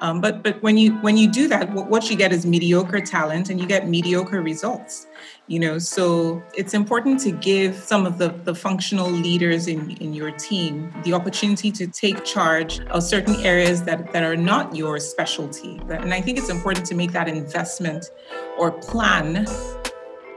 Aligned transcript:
Um, 0.00 0.20
but 0.20 0.42
but 0.42 0.62
when 0.62 0.76
you 0.78 0.96
when 0.98 1.16
you 1.16 1.30
do 1.30 1.46
that, 1.48 1.72
what, 1.72 1.88
what 1.88 2.10
you 2.10 2.16
get 2.16 2.32
is 2.32 2.46
mediocre 2.46 3.00
talent, 3.00 3.50
and 3.50 3.60
you 3.60 3.66
get 3.66 3.88
mediocre 3.88 4.42
results. 4.42 5.06
You 5.46 5.58
know, 5.58 5.78
so 5.78 6.42
it's 6.54 6.74
important 6.74 7.18
to 7.20 7.32
give 7.32 7.74
some 7.74 8.06
of 8.06 8.18
the, 8.18 8.28
the 8.28 8.54
functional 8.54 9.10
leaders 9.10 9.66
in, 9.66 9.90
in 9.96 10.14
your 10.14 10.30
team 10.30 10.94
the 11.02 11.12
opportunity 11.12 11.72
to 11.72 11.88
take 11.88 12.24
charge 12.24 12.78
of 12.86 13.02
certain 13.02 13.34
areas 13.44 13.82
that, 13.82 14.12
that 14.12 14.22
are 14.22 14.36
not 14.36 14.76
your 14.76 15.00
specialty. 15.00 15.80
And 15.88 16.14
I 16.14 16.20
think 16.20 16.38
it's 16.38 16.50
important 16.50 16.86
to 16.86 16.94
make 16.94 17.10
that 17.12 17.26
investment 17.26 18.10
or 18.58 18.70
plan 18.70 19.44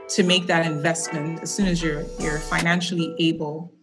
to 0.08 0.22
make 0.24 0.46
that 0.46 0.66
investment 0.66 1.42
as 1.42 1.54
soon 1.54 1.66
as 1.66 1.82
you're 1.82 2.04
you're 2.18 2.38
financially 2.38 3.14
able 3.18 3.73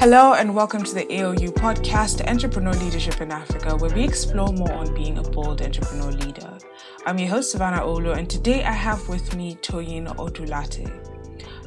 Hello, 0.00 0.34
and 0.34 0.54
welcome 0.54 0.84
to 0.84 0.94
the 0.94 1.06
AOU 1.06 1.48
podcast, 1.48 2.24
Entrepreneur 2.28 2.72
Leadership 2.74 3.20
in 3.20 3.32
Africa, 3.32 3.74
where 3.74 3.90
we 3.90 4.04
explore 4.04 4.52
more 4.52 4.72
on 4.72 4.94
being 4.94 5.18
a 5.18 5.22
bold 5.22 5.60
entrepreneur 5.60 6.12
leader. 6.12 6.56
I'm 7.04 7.18
your 7.18 7.30
host, 7.30 7.50
Savannah 7.50 7.82
Olo, 7.82 8.12
and 8.12 8.30
today 8.30 8.62
I 8.62 8.70
have 8.70 9.08
with 9.08 9.34
me 9.34 9.56
Toyin 9.56 10.06
Odulate. 10.14 10.88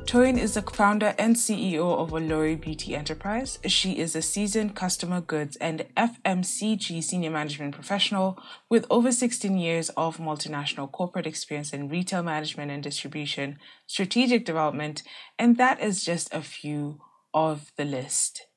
Toyin 0.06 0.38
is 0.38 0.54
the 0.54 0.62
founder 0.62 1.14
and 1.20 1.36
CEO 1.36 1.98
of 1.98 2.12
Olori 2.12 2.60
Beauty 2.60 2.96
Enterprise. 2.96 3.60
She 3.68 4.00
is 4.00 4.16
a 4.16 4.22
seasoned 4.22 4.78
customer 4.78 5.20
goods 5.20 5.58
and 5.58 5.86
FMCG 5.98 7.04
senior 7.04 7.32
management 7.32 7.76
professional 7.76 8.42
with 8.70 8.86
over 8.90 9.12
16 9.12 9.58
years 9.58 9.90
of 9.98 10.20
multinational 10.20 10.90
corporate 10.90 11.28
experience 11.28 11.74
in 11.74 11.90
retail 11.90 12.24
management 12.24 12.72
and 12.72 12.82
distribution, 12.82 13.60
strategic 13.88 14.46
development, 14.46 15.04
and 15.38 15.58
that 15.58 15.82
is 15.82 16.06
just 16.06 16.34
a 16.34 16.42
few 16.42 17.02
of 17.34 17.72
the 17.78 17.86
list. 17.86 18.48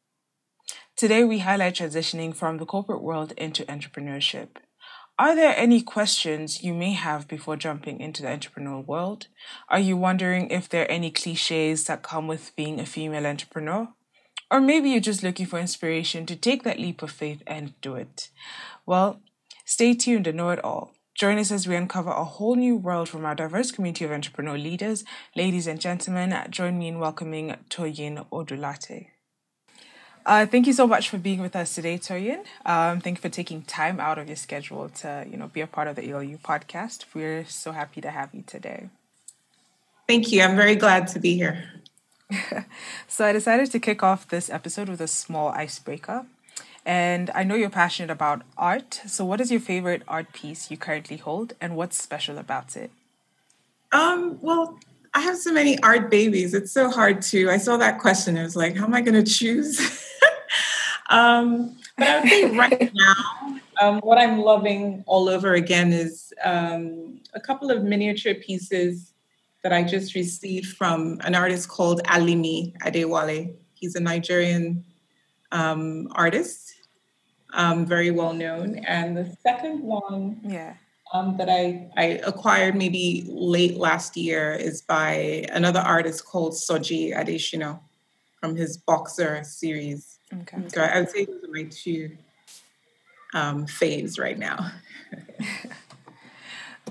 Today, 0.97 1.25
we 1.25 1.41
highlight 1.41 1.75
transitioning 1.75 2.35
from 2.35 2.59
the 2.59 2.67
corporate 2.67 3.03
world 3.03 3.33
into 3.37 3.65
entrepreneurship. 3.65 4.49
Are 5.19 5.37
there 5.37 5.55
any 5.57 5.81
questions 5.81 6.65
you 6.65 6.75
may 6.75 6.93
have 6.93 7.29
before 7.29 7.57
jumping 7.57 8.01
into 8.01 8.23
the 8.23 8.29
entrepreneurial 8.29 8.85
world? 8.85 9.29
Are 9.69 9.79
you 9.79 9.97
wondering 9.97 10.51
if 10.51 10.69
there 10.69 10.83
are 10.83 10.91
any 10.91 11.13
cliches 11.13 11.85
that 11.85 12.03
come 12.03 12.27
with 12.27 12.55
being 12.57 12.81
a 12.81 12.87
female 12.87 13.27
entrepreneur? 13.27 13.89
Or 14.51 14.61
maybe 14.61 14.91
you're 14.91 15.01
just 15.01 15.23
looking 15.23 15.47
for 15.47 15.59
inspiration 15.61 16.27
to 16.27 16.37
take 16.37 16.65
that 16.65 16.81
leap 16.81 17.01
of 17.01 17.13
faith 17.13 17.43
and 17.47 17.81
do 17.81 17.95
it. 17.95 18.31
Well, 18.87 19.21
stay 19.65 19.95
tuned 19.95 20.27
and 20.27 20.37
know 20.37 20.51
it 20.51 20.65
all. 20.65 20.94
Join 21.15 21.39
us 21.39 21.53
as 21.53 21.69
we 21.69 21.77
uncover 21.77 22.11
a 22.11 22.25
whole 22.25 22.57
new 22.57 22.77
world 22.77 23.09
from 23.09 23.25
our 23.25 23.37
diverse 23.37 23.71
community 23.71 24.05
of 24.05 24.11
entrepreneur 24.11 24.59
leaders. 24.59 25.05
Ladies 25.37 25.69
and 25.69 25.81
gentlemen, 25.81 26.37
join 26.51 26.77
me 26.77 26.89
in 26.89 26.99
welcoming 26.99 27.55
Toyin 27.71 28.27
Odulate. 28.33 29.07
Uh, 30.27 30.45
thank 30.45 30.67
you 30.67 30.73
so 30.73 30.89
much 30.89 31.09
for 31.09 31.19
being 31.19 31.41
with 31.41 31.55
us 31.55 31.73
today, 31.73 31.99
Toyin. 31.99 32.45
Um, 32.67 33.01
thank 33.01 33.19
you 33.19 33.23
for 33.23 33.29
taking 33.29 33.63
time 33.63 34.01
out 34.01 34.19
of 34.19 34.27
your 34.27 34.37
schedule 34.37 34.89
to, 34.89 35.25
you 35.31 35.37
know, 35.37 35.47
be 35.47 35.61
a 35.61 35.69
part 35.69 35.87
of 35.87 35.95
the 35.95 36.03
ELU 36.03 36.37
podcast. 36.39 37.05
We're 37.15 37.45
so 37.45 37.71
happy 37.71 38.01
to 38.01 38.11
have 38.11 38.35
you 38.35 38.43
today. 38.45 38.89
Thank 40.09 40.33
you. 40.33 40.43
I'm 40.43 40.57
very 40.57 40.75
glad 40.75 41.07
to 41.09 41.21
be 41.21 41.37
here. 41.37 41.63
so 43.07 43.25
I 43.25 43.33
decided 43.33 43.71
to 43.71 43.79
kick 43.79 44.03
off 44.03 44.27
this 44.29 44.51
episode 44.51 44.89
with 44.89 45.01
a 45.01 45.07
small 45.07 45.51
icebreaker. 45.51 46.27
And 46.87 47.31
I 47.35 47.45
know 47.45 47.55
you're 47.55 47.71
passionate 47.71 48.11
about 48.11 48.43
art. 48.59 49.01
So, 49.07 49.25
what 49.25 49.41
is 49.41 49.51
your 49.51 49.61
favorite 49.61 50.03
art 50.07 50.33
piece 50.33 50.71
you 50.71 50.77
currently 50.77 51.17
hold, 51.17 51.55
and 51.61 51.77
what's 51.77 52.01
special 52.01 52.37
about 52.37 52.77
it? 52.77 52.91
Um, 53.93 54.39
well, 54.43 54.79
I 55.15 55.21
have 55.21 55.39
so 55.39 55.53
many 55.53 55.81
art 55.83 56.11
babies. 56.11 56.53
It's 56.53 56.73
so 56.73 56.91
hard 56.91 57.23
to. 57.23 57.49
I 57.49 57.57
saw 57.57 57.77
that 57.79 58.01
question. 58.01 58.37
I 58.37 58.43
was 58.43 58.57
like, 58.57 58.77
how 58.77 58.85
am 58.85 58.95
I 58.95 59.01
going 59.01 59.25
to 59.25 59.31
choose? 59.31 59.81
um, 61.09 61.77
but 61.97 62.09
I 62.09 62.21
would 62.21 62.29
say 62.29 62.45
right 62.57 62.93
now, 62.93 63.61
um, 63.81 64.01
what 64.01 64.19
I'm 64.19 64.41
loving 64.41 65.05
all 65.07 65.29
over 65.29 65.55
again 65.55 65.93
is 65.93 66.35
um, 66.45 67.21
a 67.33 67.41
couple 67.41 67.71
of 67.71 67.83
miniature 67.83 68.35
pieces 68.35 69.13
that 69.63 69.73
I 69.73 69.83
just 69.83 70.15
received 70.15 70.77
from 70.77 71.21
an 71.25 71.35
artist 71.35 71.69
called 71.69 72.03
Alimi 72.05 72.77
Adewale. 72.83 73.55
He's 73.73 73.95
a 73.95 74.01
Nigerian 74.01 74.85
um, 75.53 76.09
artist 76.13 76.74
um, 77.55 77.87
very 77.87 78.11
well 78.11 78.35
known. 78.35 78.77
And 78.87 79.17
the 79.17 79.35
second 79.43 79.83
one 79.83 80.41
yeah. 80.45 80.75
um, 81.13 81.37
that 81.39 81.49
I, 81.49 81.89
I 81.97 82.05
acquired 82.27 82.75
maybe 82.75 83.25
late 83.29 83.77
last 83.77 84.17
year 84.17 84.53
is 84.53 84.83
by 84.83 85.47
another 85.53 85.81
artist 85.81 86.27
called 86.27 86.53
Soji 86.53 87.17
Adeshino 87.17 87.81
from 88.41 88.57
his 88.57 88.77
Boxer 88.77 89.43
series. 89.45 90.19
Okay. 90.33 90.59
So 90.69 90.83
I 90.83 91.01
would 91.01 91.11
say 91.11 91.25
those 91.25 91.45
are 91.45 91.53
my 91.53 91.69
two 91.71 92.17
um, 93.33 93.67
faves 93.67 94.19
right 94.19 94.39
now. 94.39 94.73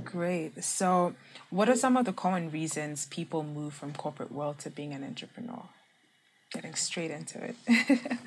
Great. 0.03 0.63
So, 0.63 1.13
what 1.51 1.69
are 1.69 1.75
some 1.75 1.97
of 1.97 2.05
the 2.05 2.13
common 2.13 2.49
reasons 2.49 3.05
people 3.05 3.43
move 3.43 3.73
from 3.73 3.93
corporate 3.93 4.31
world 4.31 4.57
to 4.59 4.71
being 4.71 4.91
an 4.91 5.03
entrepreneur? 5.03 5.65
Getting 6.51 6.73
straight 6.73 7.11
into 7.11 7.43
it. 7.43 7.55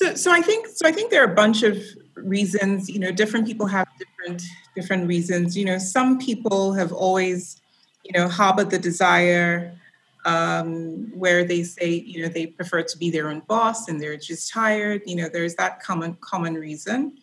So, 0.00 0.14
so 0.14 0.30
I 0.30 0.40
think 0.40 0.68
so. 0.68 0.86
I 0.86 0.92
think 0.92 1.10
there 1.10 1.22
are 1.22 1.32
a 1.32 1.34
bunch 1.34 1.64
of 1.64 1.76
reasons. 2.14 2.88
You 2.88 3.00
know, 3.00 3.10
different 3.10 3.48
people 3.48 3.66
have 3.66 3.88
different 3.98 4.42
different 4.76 5.08
reasons. 5.08 5.56
You 5.56 5.64
know, 5.64 5.78
some 5.78 6.20
people 6.20 6.72
have 6.74 6.92
always, 6.92 7.60
you 8.04 8.12
know, 8.12 8.28
harbored 8.28 8.70
the 8.70 8.78
desire 8.78 9.76
um, 10.24 11.10
where 11.18 11.42
they 11.42 11.64
say, 11.64 11.90
you 11.90 12.22
know, 12.22 12.28
they 12.28 12.46
prefer 12.46 12.82
to 12.82 12.96
be 12.96 13.10
their 13.10 13.28
own 13.28 13.42
boss 13.48 13.88
and 13.88 14.00
they're 14.00 14.16
just 14.16 14.52
tired. 14.52 15.02
You 15.04 15.16
know, 15.16 15.28
there's 15.32 15.56
that 15.56 15.82
common 15.82 16.16
common 16.20 16.54
reason. 16.54 17.18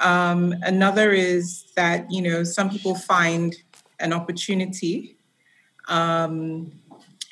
Um, 0.00 0.54
another 0.62 1.10
is 1.10 1.64
that 1.74 2.08
you 2.12 2.22
know 2.22 2.44
some 2.44 2.70
people 2.70 2.94
find 2.94 3.56
an 3.98 4.12
opportunity, 4.12 5.16
um, 5.88 6.70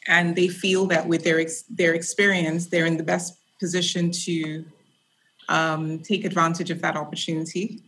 and 0.09 0.35
they 0.35 0.49
feel 0.49 0.87
that 0.87 1.07
with 1.07 1.23
their 1.23 1.39
ex- 1.39 1.63
their 1.71 1.95
experience, 1.95 2.67
they're 2.67 2.87
in 2.87 2.97
the 2.97 3.05
best 3.05 3.37
position 3.61 4.11
to 4.11 4.65
um, 5.49 6.01
take 6.01 6.25
advantage 6.25 6.71
of 6.71 6.81
that 6.83 6.97
opportunity 6.97 7.83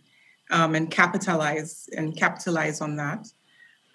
um, 0.51 0.75
and 0.75 0.91
capitalize 0.91 1.89
and 1.97 2.17
capitalize 2.17 2.81
on 2.81 2.97
that. 2.97 3.27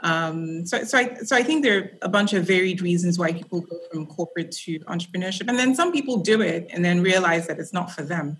Um, 0.01 0.65
so, 0.65 0.83
so 0.83 0.97
I, 0.97 1.15
so 1.15 1.35
I 1.35 1.43
think 1.43 1.63
there 1.63 1.77
are 1.77 1.91
a 2.01 2.09
bunch 2.09 2.33
of 2.33 2.45
varied 2.45 2.81
reasons 2.81 3.17
why 3.17 3.31
people 3.31 3.61
go 3.61 3.79
from 3.91 4.05
corporate 4.05 4.51
to 4.51 4.79
entrepreneurship, 4.81 5.47
and 5.47 5.57
then 5.57 5.73
some 5.73 5.91
people 5.91 6.17
do 6.17 6.41
it 6.41 6.67
and 6.71 6.83
then 6.83 7.01
realize 7.01 7.47
that 7.47 7.59
it's 7.59 7.73
not 7.73 7.91
for 7.91 8.03
them. 8.03 8.37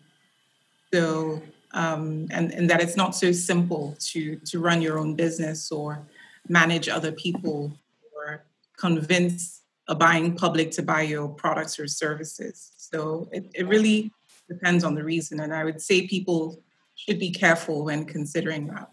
So, 0.94 1.42
um, 1.72 2.28
and 2.32 2.54
and 2.54 2.70
that 2.70 2.82
it's 2.82 2.96
not 2.96 3.16
so 3.16 3.32
simple 3.32 3.98
to 4.12 4.36
to 4.36 4.60
run 4.60 4.82
your 4.82 5.00
own 5.00 5.16
business 5.16 5.72
or 5.72 6.06
manage 6.48 6.88
other 6.90 7.12
people 7.12 7.72
or 8.16 8.44
convince 8.78 9.62
a 9.88 9.96
buying 9.96 10.36
public 10.36 10.72
to 10.72 10.82
buy 10.82 11.02
your 11.02 11.28
products 11.28 11.80
or 11.80 11.88
services. 11.88 12.72
So 12.78 13.28
it, 13.32 13.46
it 13.54 13.68
really 13.68 14.12
depends 14.48 14.84
on 14.84 14.96
the 14.96 15.04
reason. 15.04 15.40
And 15.40 15.54
I 15.54 15.64
would 15.64 15.82
say 15.82 16.08
people 16.08 16.62
should 16.96 17.20
be 17.20 17.32
careful 17.32 17.86
when 17.86 18.06
considering 18.06 18.68
that. 18.68 18.90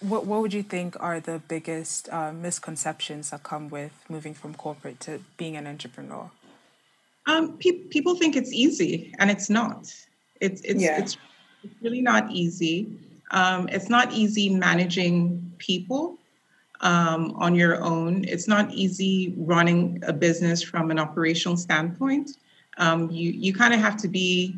What, 0.00 0.26
what 0.26 0.40
would 0.40 0.54
you 0.54 0.62
think 0.62 0.96
are 0.98 1.20
the 1.20 1.40
biggest 1.46 2.08
uh, 2.10 2.32
misconceptions 2.32 3.30
that 3.30 3.42
come 3.42 3.68
with 3.68 3.92
moving 4.08 4.32
from 4.32 4.54
corporate 4.54 4.98
to 5.00 5.20
being 5.36 5.56
an 5.56 5.66
entrepreneur? 5.66 6.30
Um, 7.26 7.58
pe- 7.58 7.84
people 7.90 8.14
think 8.14 8.34
it's 8.34 8.52
easy, 8.52 9.14
and 9.18 9.30
it's 9.30 9.50
not. 9.50 9.92
It's 10.40 10.62
it's 10.62 10.82
yeah. 10.82 10.98
it's, 10.98 11.18
it's 11.62 11.74
really 11.82 12.00
not 12.00 12.30
easy. 12.30 12.98
Um, 13.30 13.68
it's 13.68 13.90
not 13.90 14.10
easy 14.12 14.48
managing 14.48 15.52
people 15.58 16.18
um, 16.80 17.32
on 17.36 17.54
your 17.54 17.82
own. 17.82 18.24
It's 18.24 18.48
not 18.48 18.72
easy 18.72 19.34
running 19.36 20.02
a 20.06 20.14
business 20.14 20.62
from 20.62 20.90
an 20.90 20.98
operational 20.98 21.58
standpoint 21.58 22.38
um, 22.80 23.10
you 23.10 23.30
you 23.30 23.54
kind 23.54 23.72
of 23.72 23.80
have 23.80 23.96
to 23.98 24.08
be 24.08 24.56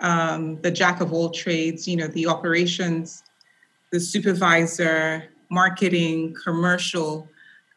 um, 0.00 0.60
the 0.62 0.70
jack 0.70 1.02
of 1.02 1.12
all 1.12 1.30
trades. 1.30 1.86
You 1.86 1.96
know, 1.96 2.06
the 2.06 2.26
operations, 2.26 3.22
the 3.92 4.00
supervisor, 4.00 5.24
marketing, 5.50 6.34
commercial. 6.42 7.28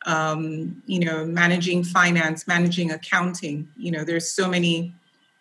Um, 0.06 0.81
you 0.86 1.01
know, 1.01 1.25
managing 1.25 1.83
finance, 1.83 2.47
managing 2.47 2.89
accounting. 2.91 3.68
You 3.75 3.91
know, 3.91 4.06
there's 4.06 4.31
so 4.31 4.47
many 4.47 4.95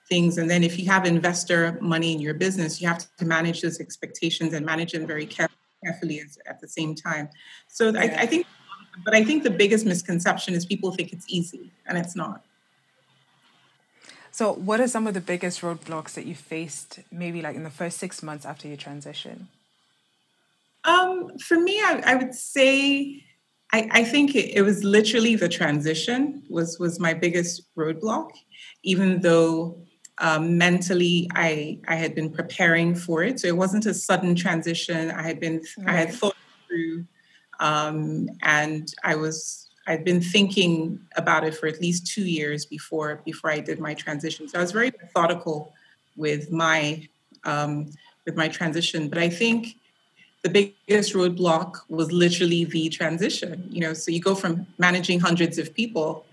things. 0.09 0.39
And 0.39 0.51
then 0.51 0.65
if 0.65 0.79
you 0.79 0.87
have 0.87 1.07
investor 1.07 1.79
money 1.81 2.13
in 2.13 2.21
your 2.21 2.35
business, 2.35 2.81
you 2.81 2.89
have 2.89 3.07
to 3.19 3.25
manage 3.25 3.61
those 3.61 3.79
expectations 3.79 4.55
and 4.55 4.67
manage 4.67 4.93
them 4.93 5.07
very 5.07 5.27
carefully 5.27 6.23
at 6.47 6.61
the 6.61 6.69
same 6.69 6.95
time. 6.95 7.29
So 7.69 7.91
yeah. 7.91 8.01
I, 8.01 8.23
I 8.23 8.27
think, 8.27 8.47
but 9.05 9.15
I 9.15 9.23
think 9.23 9.45
the 9.45 9.51
biggest 9.51 9.87
misconception 9.87 10.55
is 10.55 10.67
people 10.67 10.91
think 10.91 11.13
it's 11.13 11.27
easy, 11.29 11.71
and 11.87 11.97
it's 11.97 12.17
not. 12.17 12.43
So, 14.39 14.53
what 14.53 14.81
are 14.81 14.87
some 14.87 15.09
of 15.09 15.15
the 15.15 15.21
biggest 15.21 15.63
roadblocks 15.63 16.13
that 16.13 16.25
you 16.25 16.37
faced, 16.37 17.01
maybe 17.11 17.43
like 17.43 17.57
in 17.57 17.65
the 17.65 17.71
first 17.71 17.99
six 17.99 18.23
months 18.23 18.47
after 18.47 18.69
your 18.69 18.77
transition? 18.77 19.49
Um, 20.85 21.37
for 21.41 21.59
me, 21.59 21.81
I, 21.81 22.01
I 22.07 22.15
would 22.15 22.33
say 22.33 23.25
I, 23.73 23.89
I 23.91 24.05
think 24.05 24.37
it, 24.37 24.55
it, 24.55 24.63
was 24.63 24.85
literally 24.85 25.35
the 25.35 25.49
transition 25.49 26.45
was 26.49 26.79
was 26.79 27.01
my 27.01 27.15
biggest 27.15 27.63
roadblock, 27.77 28.31
even 28.85 29.23
though 29.23 29.83
um, 30.19 30.57
mentally 30.57 31.29
I 31.35 31.81
I 31.89 31.97
had 31.97 32.15
been 32.15 32.31
preparing 32.31 32.95
for 32.95 33.25
it. 33.25 33.41
So 33.41 33.49
it 33.49 33.57
wasn't 33.57 33.87
a 33.87 33.93
sudden 33.93 34.37
transition. 34.37 35.11
I 35.11 35.23
had 35.23 35.41
been 35.41 35.63
right. 35.79 35.89
I 35.89 35.93
had 35.95 36.13
thought 36.15 36.37
through, 36.69 37.07
um, 37.59 38.29
and 38.43 38.89
I 39.03 39.17
was 39.17 39.68
I'd 39.89 40.05
been 40.05 40.21
thinking 40.21 41.01
about 41.17 41.45
it 41.45 41.55
for 41.55 41.67
at 41.67 41.81
least 41.81 42.07
two 42.07 42.27
years 42.27 42.67
before 42.67 43.23
before 43.25 43.51
I 43.51 43.61
did 43.61 43.81
my 43.81 43.95
transition. 43.95 44.47
So 44.47 44.59
I 44.59 44.63
was 44.63 44.71
very 44.71 44.93
methodical 45.01 45.73
with 46.17 46.53
my 46.53 47.09
um, 47.45 47.91
with 48.27 48.37
my 48.37 48.49
transition. 48.49 49.09
But 49.09 49.17
I 49.19 49.31
think 49.31 49.77
the 50.43 50.51
biggest 50.51 51.15
roadblock 51.15 51.81
was 51.89 52.13
literally 52.13 52.65
the 52.65 52.91
transition. 52.91 53.67
You 53.71 53.81
know, 53.81 53.95
so 53.95 54.11
you 54.11 54.21
go 54.21 54.35
from 54.35 54.67
managing 54.77 55.21
hundreds 55.21 55.57
of 55.59 55.75
people 55.75 56.27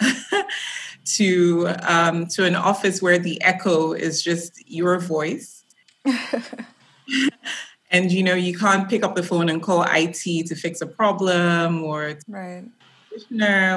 to 1.15 1.67
um, 1.83 2.27
to 2.27 2.43
an 2.43 2.55
office 2.55 3.01
where 3.01 3.17
the 3.17 3.41
echo 3.41 3.93
is 3.93 4.21
just 4.21 4.69
your 4.69 4.99
voice. 4.99 5.63
and 7.89 8.11
you 8.11 8.21
know 8.21 8.35
you 8.35 8.57
can't 8.57 8.89
pick 8.89 9.03
up 9.03 9.15
the 9.15 9.23
phone 9.23 9.47
and 9.47 9.63
call 9.63 9.85
IT 9.87 10.47
to 10.47 10.55
fix 10.55 10.81
a 10.81 10.87
problem 10.87 11.83
or 11.83 12.17
right 12.27 12.65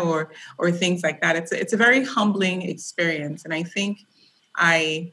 or 0.04 0.32
or 0.58 0.70
things 0.70 1.02
like 1.02 1.20
that. 1.20 1.36
It's 1.36 1.52
a, 1.52 1.60
it's 1.60 1.72
a 1.72 1.76
very 1.76 2.04
humbling 2.04 2.62
experience, 2.62 3.44
and 3.44 3.54
I 3.54 3.62
think 3.62 3.98
I 4.56 5.12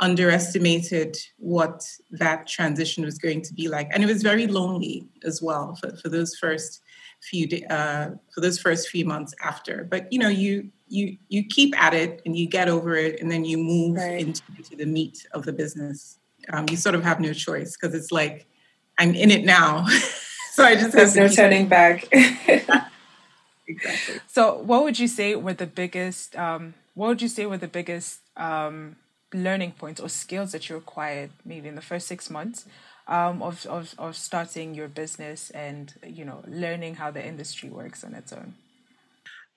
underestimated 0.00 1.16
what 1.38 1.86
that 2.10 2.46
transition 2.46 3.04
was 3.04 3.18
going 3.18 3.42
to 3.42 3.54
be 3.54 3.68
like. 3.68 3.88
And 3.92 4.02
it 4.02 4.06
was 4.06 4.22
very 4.22 4.46
lonely 4.46 5.06
as 5.24 5.40
well 5.40 5.76
for, 5.76 5.96
for 5.96 6.08
those 6.08 6.36
first 6.36 6.82
few 7.22 7.48
uh, 7.70 8.10
for 8.34 8.40
those 8.40 8.58
first 8.58 8.88
few 8.88 9.04
months 9.04 9.34
after. 9.42 9.84
But 9.84 10.12
you 10.12 10.18
know 10.18 10.28
you 10.28 10.70
you 10.88 11.16
you 11.28 11.44
keep 11.44 11.80
at 11.80 11.94
it 11.94 12.20
and 12.26 12.36
you 12.36 12.46
get 12.46 12.68
over 12.68 12.94
it 12.96 13.20
and 13.20 13.30
then 13.30 13.44
you 13.44 13.56
move 13.58 13.96
right. 13.96 14.20
into, 14.20 14.42
into, 14.56 14.76
the 14.76 14.86
meat 14.86 15.26
of 15.32 15.44
the 15.44 15.52
business. 15.52 16.18
Um, 16.52 16.66
you 16.70 16.76
sort 16.76 16.94
of 16.94 17.02
have 17.04 17.20
no 17.20 17.32
choice 17.32 17.74
because 17.74 17.94
it's 17.94 18.12
like 18.12 18.46
i'm 18.98 19.14
in 19.14 19.30
it 19.30 19.44
now. 19.44 19.86
So 20.54 20.62
i 20.62 20.76
just 20.76 20.92
there's 20.92 21.16
no 21.16 21.26
turning 21.26 21.66
back 21.66 22.08
exactly. 23.66 24.20
So 24.26 24.58
what 24.58 24.84
would 24.84 24.98
you 24.98 25.08
say 25.08 25.34
were 25.34 25.54
the 25.54 25.66
biggest 25.66 26.36
um, 26.36 26.74
what 26.94 27.08
would 27.08 27.22
you 27.22 27.28
say 27.28 27.46
were 27.46 27.58
the 27.58 27.68
biggest 27.68 28.20
um, 28.36 28.96
learning 29.32 29.72
points 29.72 30.00
or 30.00 30.08
skills 30.08 30.52
that 30.52 30.68
you 30.68 30.76
acquired 30.76 31.30
maybe 31.44 31.68
in 31.68 31.74
the 31.74 31.82
first 31.82 32.06
six 32.06 32.30
months 32.30 32.66
um, 33.08 33.42
of, 33.42 33.66
of, 33.66 33.94
of 33.98 34.16
starting 34.16 34.74
your 34.74 34.88
business 34.88 35.50
and 35.50 35.94
you 36.06 36.24
know 36.24 36.42
learning 36.46 36.94
how 36.96 37.10
the 37.10 37.24
industry 37.24 37.68
works 37.68 38.04
on 38.04 38.14
its 38.14 38.32
own? 38.32 38.54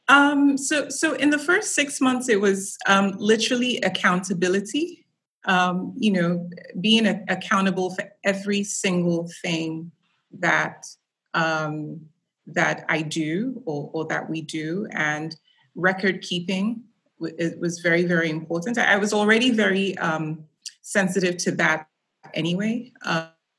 Um, 0.09 0.57
so 0.57 0.89
so 0.89 1.13
in 1.13 1.30
the 1.30 1.39
first 1.39 1.75
six 1.75 2.01
months 2.01 2.30
it 2.30 2.42
was 2.42 2.77
um, 2.88 3.13
literally 3.18 3.77
accountability. 3.81 5.04
Um, 5.45 5.94
you 5.95 6.12
know 6.12 6.50
being 6.81 7.07
a- 7.07 7.24
accountable 7.30 7.95
for 7.95 8.12
every 8.25 8.63
single 8.65 9.30
thing 9.42 9.92
that 10.39 10.86
um, 11.33 12.01
that 12.47 12.85
i 12.89 13.01
do 13.01 13.61
or, 13.65 13.89
or 13.94 14.05
that 14.05 14.29
we 14.29 14.41
do 14.41 14.88
and 14.91 15.35
record 15.75 16.21
keeping 16.21 16.81
it 17.19 17.59
was 17.59 17.79
very 17.79 18.05
very 18.05 18.29
important. 18.29 18.77
I 18.77 18.97
was 18.97 19.13
already 19.13 19.51
very 19.51 19.97
um, 19.97 20.45
sensitive 20.81 21.38
to 21.38 21.51
that 21.51 21.88
anyway 22.33 22.91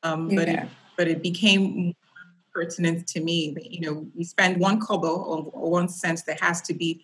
um, 0.02 0.28
but 0.28 0.48
it, 0.48 0.68
but 0.96 1.08
it 1.08 1.22
became 1.22 1.94
pertinent 2.52 3.06
to 3.08 3.20
me 3.20 3.52
that 3.54 3.70
you 3.70 3.80
know 3.80 4.06
we 4.14 4.24
spend 4.24 4.58
one 4.58 4.80
kobo 4.80 5.16
or, 5.16 5.50
or 5.52 5.70
one 5.70 5.88
cent 5.88 6.22
there 6.26 6.38
has 6.40 6.60
to 6.62 6.74
be 6.74 7.02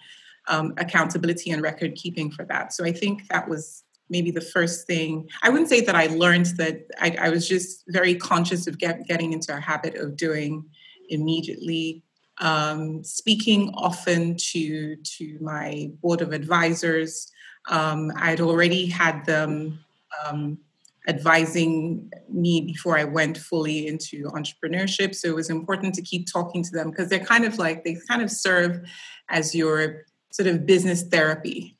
um, 0.48 0.74
accountability 0.76 1.50
and 1.50 1.62
record 1.62 1.94
keeping 1.94 2.30
for 2.30 2.44
that. 2.44 2.72
So 2.72 2.84
i 2.84 2.92
think 2.92 3.28
that 3.28 3.48
was 3.48 3.82
maybe 4.10 4.30
the 4.30 4.40
first 4.40 4.86
thing. 4.86 5.26
I 5.42 5.48
wouldn't 5.48 5.70
say 5.70 5.80
that 5.80 5.94
i 5.94 6.06
learned 6.06 6.46
that 6.58 6.82
i, 7.00 7.16
I 7.20 7.30
was 7.30 7.48
just 7.48 7.84
very 7.88 8.14
conscious 8.14 8.66
of 8.66 8.78
get, 8.78 9.06
getting 9.06 9.32
into 9.32 9.56
a 9.56 9.60
habit 9.60 9.96
of 9.96 10.16
doing 10.16 10.64
immediately 11.08 12.02
um, 12.38 13.04
speaking 13.04 13.72
often 13.74 14.36
to 14.36 14.96
to 14.96 15.38
my 15.40 15.90
board 16.02 16.20
of 16.20 16.32
advisors. 16.32 17.30
Um, 17.68 18.12
I'd 18.16 18.40
already 18.40 18.86
had 18.86 19.24
them 19.24 19.78
um, 20.24 20.58
advising 21.06 22.10
me 22.28 22.60
before 22.62 22.98
I 22.98 23.04
went 23.04 23.38
fully 23.38 23.86
into 23.86 24.24
entrepreneurship, 24.30 25.14
so 25.14 25.28
it 25.28 25.34
was 25.34 25.50
important 25.50 25.94
to 25.94 26.02
keep 26.02 26.26
talking 26.30 26.62
to 26.64 26.70
them 26.70 26.90
because 26.90 27.08
they're 27.08 27.24
kind 27.24 27.44
of 27.44 27.58
like 27.58 27.84
they 27.84 27.96
kind 28.08 28.22
of 28.22 28.30
serve 28.30 28.80
as 29.28 29.54
your 29.54 30.04
sort 30.30 30.48
of 30.48 30.66
business 30.66 31.02
therapy. 31.02 31.76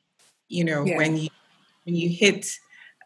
You 0.47 0.63
know, 0.63 0.85
yeah. 0.85 0.97
when 0.97 1.17
you 1.17 1.29
when 1.83 1.95
you 1.95 2.09
hit 2.09 2.47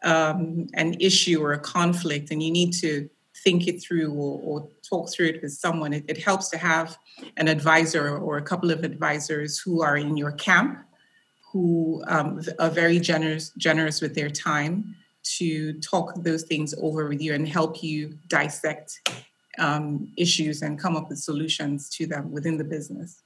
um, 0.02 0.68
an 0.74 0.94
issue 1.00 1.42
or 1.42 1.52
a 1.52 1.60
conflict 1.60 2.30
and 2.30 2.42
you 2.42 2.50
need 2.50 2.72
to 2.74 3.10
think 3.42 3.66
it 3.66 3.82
through 3.82 4.12
or, 4.12 4.40
or 4.42 4.68
talk 4.88 5.10
through 5.10 5.26
it 5.26 5.42
with 5.42 5.52
someone, 5.52 5.92
it, 5.92 6.04
it, 6.08 6.18
helps 6.18 6.48
to 6.50 6.58
have 6.58 6.98
an 7.36 7.48
advisor 7.48 8.18
or 8.18 8.36
a 8.36 8.42
couple 8.42 8.70
of 8.70 8.84
advisors 8.84 9.58
who 9.58 9.82
are 9.82 9.96
in 9.96 10.16
your 10.16 10.32
camp, 10.32 10.80
who 11.52 12.02
um, 12.06 12.42
are 12.58 12.70
very 12.70 12.98
generous, 12.98 13.50
generous 13.56 14.00
with 14.00 14.14
their 14.14 14.30
time 14.30 14.94
to 15.22 15.72
talk 15.80 16.14
those 16.16 16.42
things 16.42 16.74
over 16.80 17.08
with 17.08 17.20
you 17.20 17.34
and 17.34 17.48
help 17.48 17.82
you 17.82 18.18
dissect 18.28 19.00
um, 19.58 20.12
issues 20.16 20.62
and 20.62 20.78
come 20.78 20.96
up 20.96 21.08
with 21.08 21.18
solutions 21.18 21.88
to 21.90 22.06
them 22.06 22.32
within 22.32 22.56
the 22.56 22.64
business. 22.64 23.22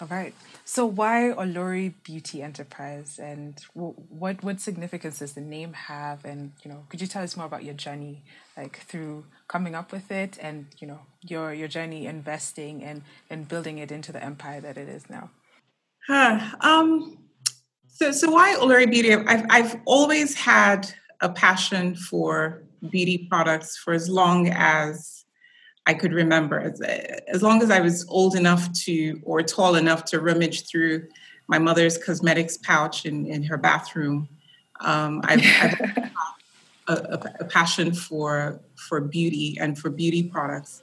All 0.00 0.08
right. 0.08 0.34
So 0.64 0.86
why 0.86 1.32
Olori 1.36 1.92
Beauty 2.04 2.42
Enterprise, 2.42 3.18
and 3.18 3.60
what 3.74 4.42
what 4.42 4.60
significance 4.60 5.18
does 5.18 5.34
the 5.34 5.42
name 5.42 5.74
have? 5.74 6.24
And 6.24 6.52
you 6.64 6.70
know, 6.70 6.86
could 6.88 7.02
you 7.02 7.06
tell 7.06 7.22
us 7.22 7.36
more 7.36 7.44
about 7.44 7.64
your 7.64 7.74
journey, 7.74 8.22
like 8.60 8.80
through 8.88 9.24
coming 9.48 9.74
up 9.74 9.92
with 9.92 10.10
it, 10.10 10.38
and 10.40 10.66
you 10.78 10.86
know, 10.86 11.00
your 11.22 11.54
your 11.54 11.68
journey 11.68 12.06
investing 12.06 12.82
and 12.82 13.02
and 13.30 13.48
building 13.48 13.78
it 13.78 13.90
into 13.90 14.12
the 14.12 14.22
empire 14.22 14.60
that 14.60 14.76
it 14.76 14.88
is 14.88 15.08
now? 15.08 15.30
Huh. 16.06 16.40
Um. 16.60 17.18
So 17.88 18.12
so 18.12 18.30
why 18.30 18.56
Olori 18.60 18.90
Beauty? 18.90 19.14
I've 19.14 19.46
I've 19.50 19.76
always 19.84 20.34
had 20.34 20.92
a 21.20 21.28
passion 21.28 21.94
for 21.94 22.62
beauty 22.90 23.26
products 23.30 23.76
for 23.76 23.92
as 23.92 24.08
long 24.08 24.48
as 24.48 25.24
I 25.86 25.94
could 25.94 26.12
remember. 26.12 26.60
As, 26.60 26.80
as 27.28 27.42
long 27.42 27.62
as 27.62 27.70
I 27.70 27.80
was 27.80 28.06
old 28.08 28.36
enough 28.36 28.72
to, 28.84 29.20
or 29.22 29.42
tall 29.42 29.74
enough 29.74 30.04
to 30.06 30.20
rummage 30.20 30.66
through 30.66 31.08
my 31.48 31.58
mother's 31.58 31.98
cosmetics 31.98 32.56
pouch 32.58 33.04
in, 33.04 33.26
in 33.26 33.42
her 33.42 33.56
bathroom, 33.56 34.28
um, 34.80 35.20
I've, 35.24 35.44
I've 35.60 36.10
a, 36.88 37.32
a, 37.40 37.44
passion 37.44 37.92
for 37.92 38.60
for 38.76 39.00
beauty 39.00 39.56
and 39.60 39.78
for 39.78 39.90
beauty 39.90 40.22
products. 40.22 40.82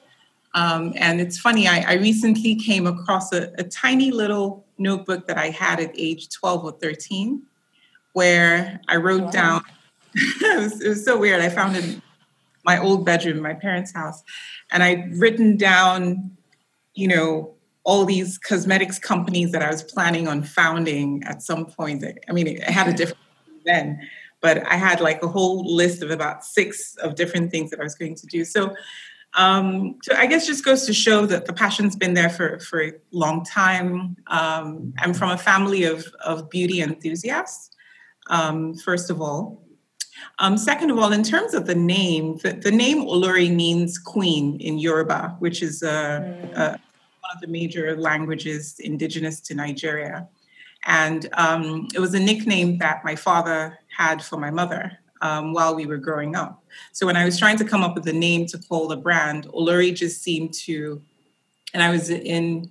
Um, 0.54 0.94
and 0.96 1.22
it's 1.22 1.38
funny, 1.38 1.68
I, 1.68 1.92
I 1.92 1.94
recently 1.96 2.56
came 2.56 2.88
across 2.88 3.32
a, 3.32 3.52
a, 3.60 3.64
tiny 3.64 4.12
little 4.12 4.66
notebook 4.78 5.28
that 5.28 5.38
I 5.38 5.50
had 5.50 5.80
at 5.80 5.92
age 5.96 6.30
12 6.30 6.66
or 6.66 6.72
13, 6.72 7.44
where 8.14 8.80
I 8.88 8.96
wrote 8.96 9.26
wow. 9.26 9.30
down, 9.32 9.62
it, 10.16 10.60
was, 10.60 10.82
it 10.82 10.90
was 10.90 11.06
so 11.06 11.18
weird. 11.18 11.42
I 11.42 11.50
found 11.50 11.76
it 11.76 11.84
in 11.84 12.02
my 12.68 12.78
old 12.80 13.06
bedroom 13.06 13.42
my 13.42 13.54
parents' 13.54 13.94
house. 13.94 14.24
And 14.72 14.84
I'd 14.84 15.16
written 15.18 15.58
down, 15.58 16.32
you 16.96 17.08
know, 17.08 17.54
all 17.84 18.04
these 18.04 18.38
cosmetics 18.38 19.00
companies 19.00 19.54
that 19.54 19.62
I 19.62 19.72
was 19.72 19.82
planning 19.82 20.28
on 20.28 20.44
founding 20.44 21.24
at 21.24 21.42
some 21.42 21.66
point. 21.66 22.04
I 22.28 22.32
mean, 22.34 22.48
it 22.48 22.64
had 22.64 22.90
a 22.90 22.94
different 22.94 23.22
then, 23.66 24.02
but 24.42 24.66
I 24.68 24.76
had 24.76 25.02
like 25.02 25.24
a 25.24 25.28
whole 25.28 25.64
list 25.76 26.04
of 26.04 26.12
about 26.12 26.44
six 26.44 26.96
of 26.98 27.16
different 27.16 27.52
things 27.52 27.72
that 27.72 27.80
I 27.80 27.84
was 27.84 27.96
going 27.96 28.16
to 28.16 28.28
do. 28.28 28.46
So, 28.46 28.76
um, 29.34 29.98
so 30.04 30.16
I 30.16 30.26
guess 30.26 30.48
just 30.48 30.66
goes 30.66 30.86
to 30.86 30.94
show 30.94 31.26
that 31.26 31.46
the 31.46 31.54
passion's 31.54 31.96
been 31.96 32.14
there 32.14 32.30
for, 32.30 32.60
for 32.60 32.84
a 32.84 32.94
long 33.12 33.44
time. 33.44 34.16
Um, 34.28 34.94
I'm 35.00 35.14
from 35.14 35.32
a 35.32 35.38
family 35.38 35.84
of, 35.84 36.08
of 36.24 36.50
beauty 36.50 36.82
enthusiasts, 36.82 37.72
um, 38.30 38.76
first 38.76 39.10
of 39.10 39.22
all. 39.22 39.64
Um, 40.40 40.58
second 40.58 40.90
of 40.90 40.98
all, 40.98 41.12
in 41.12 41.24
terms 41.24 41.54
of 41.54 41.68
the 41.68 41.76
name, 41.76 42.38
the, 42.38 42.54
the, 42.54 42.72
name 42.72 43.06
Olori 43.06 43.54
means 43.54 44.00
queen 44.00 44.60
in 44.60 44.80
Yoruba, 44.80 45.36
which 45.40 45.62
is 45.62 45.84
uh, 45.84 46.50
uh, 46.56 46.70
one 46.70 47.32
of 47.36 47.42
the 47.42 47.48
major 47.48 47.96
languages 47.96 48.80
indigenous 48.80 49.40
to 49.42 49.54
Nigeria. 49.54 50.28
And 50.86 51.28
um, 51.34 51.88
it 51.94 52.00
was 52.00 52.14
a 52.14 52.20
nickname 52.20 52.78
that 52.80 53.04
my 53.04 53.16
father 53.16 53.78
had 53.98 54.24
for 54.24 54.38
my 54.38 54.52
mother 54.52 55.00
um, 55.22 55.54
while 55.54 55.76
we 55.76 55.88
were 55.88 55.98
growing 55.98 56.36
up. 56.36 56.64
So 56.92 57.08
when 57.08 57.18
I 57.18 57.26
was 57.26 57.40
trying 57.40 57.58
to 57.58 57.66
come 57.66 57.84
up 57.84 57.96
with 57.96 58.08
a 58.08 58.14
name 58.14 58.46
to 58.48 58.60
call 58.60 58.88
the 58.88 58.96
brand, 58.96 59.48
Olori 59.48 59.94
just 59.94 60.22
seemed 60.22 60.54
to, 60.66 61.02
and 61.74 61.82
I 61.82 61.90
was 61.90 62.10
in 62.12 62.70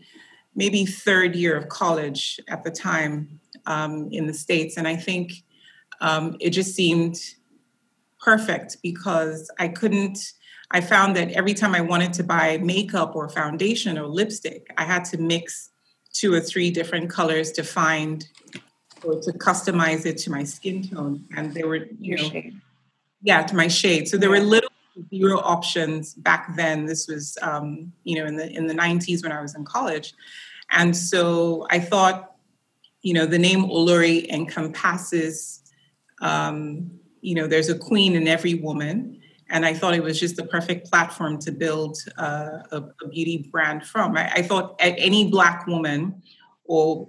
maybe 0.55 0.87
third 0.87 1.35
year 1.35 1.57
of 1.57 1.69
college 1.69 2.39
at 2.49 2.63
the 2.63 2.71
time 2.71 3.41
um, 3.67 4.09
in 4.13 4.27
the 4.27 4.35
States. 4.35 4.77
And 4.77 4.87
I 4.87 4.95
think 4.95 5.33
um, 6.01 6.37
it 6.39 6.51
just 6.51 6.75
seemed 6.75 7.19
perfect 8.21 8.77
because 8.83 9.51
I 9.59 9.69
couldn't 9.69 10.33
I 10.73 10.81
found 10.81 11.15
that 11.15 11.31
every 11.31 11.55
time 11.55 11.77
I 11.77 11.81
wanted 11.81 12.13
to 12.15 12.25
buy 12.25 12.59
makeup 12.59 13.15
or 13.15 13.29
foundation 13.29 13.97
or 13.97 14.09
lipstick, 14.09 14.67
I 14.77 14.85
had 14.85 15.05
to 15.07 15.17
mix 15.19 15.71
two 16.13 16.35
or 16.35 16.41
three 16.41 16.73
different 16.73 17.09
colors 17.09 17.53
to 17.53 17.63
find 17.63 18.27
or 19.05 19.21
to 19.21 19.33
customize 19.33 20.07
it 20.07 20.19
to 20.19 20.31
my 20.31 20.45
skin 20.45 20.87
tone. 20.89 21.25
And 21.37 21.53
there 21.55 21.67
were, 21.69 21.77
you 21.77 21.97
Your 22.01 22.19
know, 22.19 22.31
shade. 22.31 22.61
yeah, 23.23 23.43
to 23.43 23.55
my 23.55 23.69
shade. 23.69 24.09
So 24.09 24.17
there 24.17 24.31
were 24.31 24.41
little 24.41 24.71
zero 25.11 25.39
options 25.39 26.15
back 26.15 26.57
then. 26.57 26.87
This 26.87 27.07
was, 27.09 27.37
um, 27.43 27.93
you 28.05 28.17
know, 28.19 28.27
in 28.27 28.37
the 28.37 28.51
in 28.51 28.67
the 28.67 28.75
90s 28.75 29.23
when 29.23 29.33
I 29.33 29.41
was 29.41 29.55
in 29.55 29.65
college. 29.65 30.15
And 30.71 30.97
so 30.97 31.67
I 31.71 31.79
thought, 31.79 32.35
you 33.03 33.15
know, 33.15 33.27
the 33.27 33.39
name 33.39 33.65
Olori 33.65 34.29
encompasses, 34.29 35.63
um, 36.21 36.91
you 37.21 37.35
know, 37.35 37.47
there's 37.47 37.69
a 37.69 37.79
queen 37.79 38.17
in 38.17 38.27
every 38.27 38.55
woman. 38.55 39.21
And 39.49 39.65
I 39.65 39.75
thought 39.75 39.95
it 39.95 40.03
was 40.03 40.19
just 40.19 40.35
the 40.35 40.45
perfect 40.45 40.91
platform 40.91 41.39
to 41.41 41.53
build 41.53 41.99
uh, 42.19 42.59
a, 42.73 42.83
a, 43.01 43.09
beauty 43.09 43.49
brand 43.53 43.87
from. 43.87 44.17
I, 44.17 44.29
I, 44.33 44.43
thought 44.43 44.75
any 44.81 45.31
Black 45.31 45.69
woman 45.69 46.21
or 46.65 47.09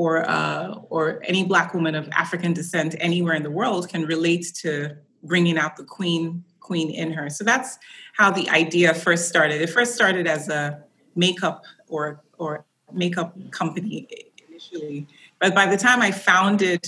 or 0.00 0.26
uh, 0.30 0.80
or 0.88 1.22
any 1.24 1.44
Black 1.44 1.74
woman 1.74 1.94
of 1.94 2.08
African 2.12 2.54
descent 2.54 2.94
anywhere 3.00 3.34
in 3.34 3.42
the 3.42 3.50
world 3.50 3.90
can 3.90 4.06
relate 4.06 4.46
to 4.62 4.96
bringing 5.22 5.58
out 5.58 5.76
the 5.76 5.84
queen 5.84 6.42
queen 6.58 6.90
in 6.90 7.12
her. 7.12 7.28
So 7.28 7.44
that's 7.44 7.78
how 8.16 8.30
the 8.30 8.48
idea 8.48 8.94
first 8.94 9.28
started. 9.28 9.60
It 9.60 9.68
first 9.68 9.94
started 9.94 10.26
as 10.26 10.48
a 10.48 10.82
makeup 11.16 11.64
or 11.86 12.22
or 12.38 12.64
makeup 12.90 13.36
company 13.50 14.08
initially. 14.48 15.06
But 15.38 15.54
by 15.54 15.66
the 15.66 15.76
time 15.76 16.00
I 16.00 16.12
founded 16.12 16.82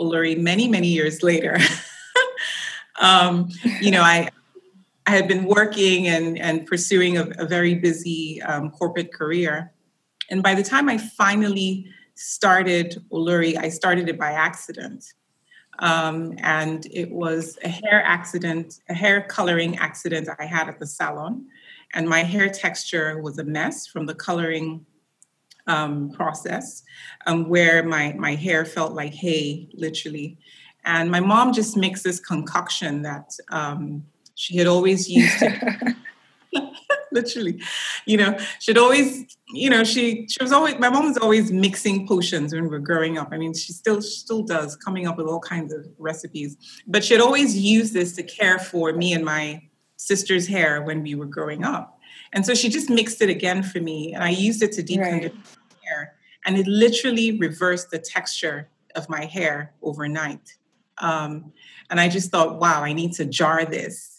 Olori 0.00 0.36
many, 0.36 0.66
many 0.66 0.88
years 0.88 1.22
later, 1.22 1.58
um, 3.00 3.48
you 3.80 3.92
know, 3.92 4.02
I, 4.02 4.28
I 5.06 5.10
had 5.10 5.28
been 5.28 5.44
working 5.44 6.08
and, 6.08 6.36
and 6.38 6.66
pursuing 6.66 7.16
a, 7.16 7.30
a 7.38 7.46
very 7.46 7.74
busy 7.74 8.42
um, 8.42 8.70
corporate 8.70 9.12
career. 9.12 9.72
And 10.30 10.42
by 10.42 10.54
the 10.54 10.62
time 10.62 10.88
I 10.88 10.98
finally 10.98 11.86
started 12.16 13.02
Olori, 13.12 13.56
I 13.56 13.68
started 13.68 14.08
it 14.08 14.18
by 14.18 14.32
accident. 14.32 15.12
Um, 15.78 16.34
and 16.38 16.86
it 16.86 17.10
was 17.10 17.58
a 17.62 17.68
hair 17.68 18.02
accident, 18.02 18.80
a 18.88 18.94
hair 18.94 19.20
coloring 19.22 19.76
accident 19.76 20.28
I 20.38 20.46
had 20.46 20.68
at 20.68 20.78
the 20.78 20.86
salon. 20.86 21.46
And 21.94 22.08
my 22.08 22.22
hair 22.22 22.48
texture 22.48 23.20
was 23.20 23.38
a 23.38 23.44
mess 23.44 23.86
from 23.86 24.06
the 24.06 24.14
coloring 24.14 24.86
um, 25.66 26.10
process 26.10 26.82
um, 27.26 27.48
where 27.48 27.82
my, 27.82 28.14
my 28.14 28.34
hair 28.34 28.64
felt 28.64 28.92
like 28.92 29.12
hay, 29.12 29.68
literally. 29.74 30.38
And 30.84 31.10
my 31.10 31.20
mom 31.20 31.52
just 31.52 31.76
makes 31.76 32.02
this 32.02 32.20
concoction 32.20 33.02
that 33.02 33.36
um, 33.50 34.04
she 34.34 34.56
had 34.56 34.66
always 34.66 35.08
used. 35.10 35.42
literally, 37.12 37.60
you 38.06 38.16
know, 38.16 38.38
she'd 38.60 38.78
always, 38.78 39.36
you 39.52 39.70
know, 39.70 39.84
she 39.84 40.26
she 40.28 40.38
was 40.40 40.52
always. 40.52 40.78
My 40.78 40.88
mom 40.88 41.06
was 41.06 41.18
always 41.18 41.52
mixing 41.52 42.06
potions 42.06 42.52
when 42.52 42.64
we 42.64 42.68
were 42.68 42.78
growing 42.78 43.18
up. 43.18 43.28
I 43.32 43.38
mean, 43.38 43.54
she 43.54 43.72
still 43.72 44.00
she 44.00 44.18
still 44.18 44.42
does, 44.42 44.76
coming 44.76 45.06
up 45.06 45.16
with 45.16 45.26
all 45.26 45.40
kinds 45.40 45.72
of 45.72 45.86
recipes. 45.98 46.56
But 46.86 47.04
she'd 47.04 47.20
always 47.20 47.56
use 47.56 47.92
this 47.92 48.14
to 48.16 48.22
care 48.22 48.58
for 48.58 48.92
me 48.92 49.12
and 49.12 49.24
my 49.24 49.62
sister's 49.96 50.46
hair 50.46 50.82
when 50.82 51.02
we 51.02 51.14
were 51.14 51.26
growing 51.26 51.64
up. 51.64 51.98
And 52.32 52.44
so 52.44 52.54
she 52.54 52.68
just 52.68 52.90
mixed 52.90 53.22
it 53.22 53.30
again 53.30 53.62
for 53.62 53.80
me, 53.80 54.12
and 54.12 54.22
I 54.22 54.30
used 54.30 54.62
it 54.62 54.72
to 54.72 54.82
deep 54.82 55.00
condition 55.00 55.36
right. 55.36 55.80
hair, 55.84 56.14
and 56.44 56.58
it 56.58 56.66
literally 56.66 57.38
reversed 57.38 57.90
the 57.90 57.98
texture 57.98 58.68
of 58.94 59.08
my 59.08 59.24
hair 59.24 59.72
overnight. 59.82 60.56
Um, 60.98 61.52
and 61.90 62.00
I 62.00 62.08
just 62.08 62.30
thought, 62.30 62.58
wow, 62.58 62.82
I 62.82 62.92
need 62.92 63.12
to 63.14 63.24
jar 63.24 63.64
this. 63.64 64.15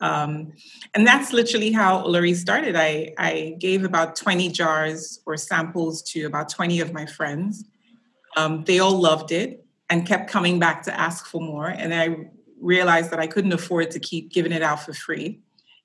Um, 0.00 0.52
and 0.94 1.06
that's 1.06 1.32
literally 1.32 1.72
how 1.72 2.04
Olori 2.04 2.34
started. 2.34 2.74
I, 2.76 3.12
I 3.18 3.56
gave 3.58 3.84
about 3.84 4.16
20 4.16 4.48
jars 4.48 5.20
or 5.26 5.36
samples 5.36 6.02
to 6.12 6.24
about 6.24 6.48
20 6.48 6.80
of 6.80 6.92
my 6.92 7.06
friends. 7.06 7.64
Um, 8.36 8.64
they 8.64 8.78
all 8.78 8.98
loved 8.98 9.32
it 9.32 9.64
and 9.90 10.06
kept 10.06 10.30
coming 10.30 10.58
back 10.58 10.82
to 10.84 10.98
ask 10.98 11.26
for 11.26 11.40
more. 11.40 11.68
And 11.68 11.92
I 11.92 12.30
realized 12.60 13.10
that 13.10 13.18
I 13.18 13.26
couldn't 13.26 13.52
afford 13.52 13.90
to 13.90 14.00
keep 14.00 14.32
giving 14.32 14.52
it 14.52 14.62
out 14.62 14.82
for 14.84 14.94
free. 14.94 15.40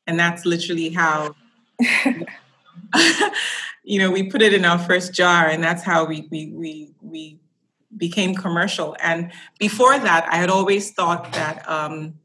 And 0.08 0.20
that's 0.20 0.46
literally 0.46 0.90
how 0.90 1.36
you 3.84 4.00
know, 4.00 4.12
we 4.12 4.30
put 4.30 4.42
it 4.42 4.54
in 4.54 4.66
our 4.66 4.80
first 4.80 5.14
jar, 5.14 5.48
and 5.48 5.64
that's 5.64 5.84
how 5.84 6.06
we 6.06 6.28
we 6.32 6.52
we 6.54 6.92
we 7.02 7.40
became 7.96 8.36
commercial. 8.36 8.96
And 9.02 9.32
before 9.60 9.98
that, 9.98 10.28
I 10.30 10.36
had 10.36 10.50
always 10.50 10.92
thought 10.92 11.32
that 11.34 11.68
um, 11.70 12.16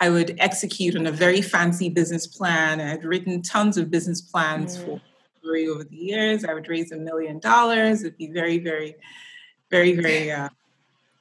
I 0.00 0.10
would 0.10 0.36
execute 0.38 0.96
on 0.96 1.06
a 1.06 1.12
very 1.12 1.40
fancy 1.40 1.88
business 1.88 2.26
plan. 2.26 2.80
I 2.80 2.88
had 2.88 3.04
written 3.04 3.42
tons 3.42 3.76
of 3.76 3.90
business 3.90 4.20
plans 4.20 4.76
mm. 4.76 4.84
for 4.84 5.00
Olori 5.44 5.68
over 5.68 5.84
the 5.84 5.96
years. 5.96 6.44
I 6.44 6.52
would 6.52 6.68
raise 6.68 6.92
a 6.92 6.96
million 6.96 7.38
dollars. 7.38 8.02
It'd 8.02 8.18
be 8.18 8.30
very, 8.30 8.58
very, 8.58 8.96
very, 9.70 9.94
very 9.94 10.30
uh, 10.30 10.50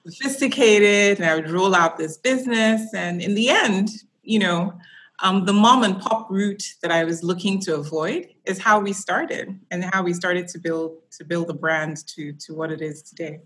sophisticated, 0.05 1.19
and 1.19 1.29
I 1.29 1.35
would 1.35 1.49
roll 1.49 1.73
out 1.73 1.97
this 1.97 2.17
business. 2.17 2.93
And 2.93 3.21
in 3.21 3.35
the 3.35 3.49
end, 3.49 3.89
you 4.23 4.39
know, 4.39 4.73
um, 5.19 5.45
the 5.45 5.53
mom 5.53 5.83
and 5.83 5.99
pop 5.99 6.29
route 6.29 6.63
that 6.81 6.91
I 6.91 7.05
was 7.05 7.23
looking 7.23 7.59
to 7.61 7.75
avoid 7.75 8.27
is 8.45 8.59
how 8.59 8.79
we 8.79 8.91
started 8.91 9.57
and 9.71 9.85
how 9.85 10.03
we 10.03 10.13
started 10.13 10.47
to 10.49 10.59
build 10.59 10.97
to 11.11 11.23
build 11.23 11.47
the 11.47 11.53
brand 11.53 12.05
to 12.07 12.33
to 12.33 12.53
what 12.53 12.71
it 12.71 12.81
is 12.81 13.01
today. 13.01 13.39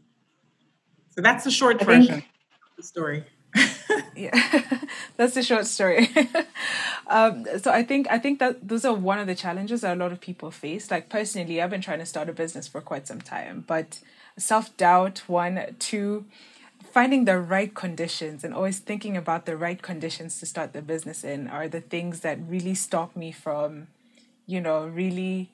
So 1.10 1.22
that's 1.22 1.44
the 1.44 1.52
short 1.52 1.82
I 1.82 1.86
version 1.86 2.14
think, 2.16 2.24
of 2.24 2.78
the 2.78 2.84
story. 2.84 3.26
Yeah, 4.20 4.80
that's 5.18 5.34
the 5.34 5.44
short 5.44 5.66
story. 5.66 6.10
um, 7.08 7.46
so 7.62 7.72
I 7.72 7.84
think 7.84 8.08
I 8.10 8.20
think 8.20 8.40
that 8.40 8.68
those 8.68 8.86
are 8.86 8.94
one 8.94 9.20
of 9.20 9.28
the 9.28 9.36
challenges 9.36 9.82
that 9.82 9.96
a 9.96 10.00
lot 10.00 10.12
of 10.12 10.20
people 10.20 10.52
face. 10.52 10.92
Like 10.92 11.10
personally, 11.10 11.62
I've 11.62 11.70
been 11.70 11.82
trying 11.82 12.00
to 12.00 12.06
start 12.06 12.30
a 12.30 12.34
business 12.34 12.68
for 12.68 12.82
quite 12.82 13.08
some 13.08 13.22
time, 13.22 13.64
but 13.66 14.00
self 14.38 14.76
doubt, 14.78 15.24
one, 15.28 15.76
two 15.80 16.26
finding 16.92 17.26
the 17.26 17.38
right 17.38 17.74
conditions 17.76 18.44
and 18.44 18.54
always 18.54 18.80
thinking 18.80 19.16
about 19.16 19.46
the 19.46 19.56
right 19.56 19.82
conditions 19.82 20.40
to 20.40 20.46
start 20.46 20.74
the 20.74 20.82
business 20.82 21.24
in 21.24 21.48
are 21.48 21.68
the 21.68 21.82
things 21.82 22.22
that 22.22 22.40
really 22.48 22.74
stop 22.74 23.16
me 23.16 23.32
from, 23.32 23.88
you 24.48 24.60
know, 24.60 24.86
really 24.88 25.52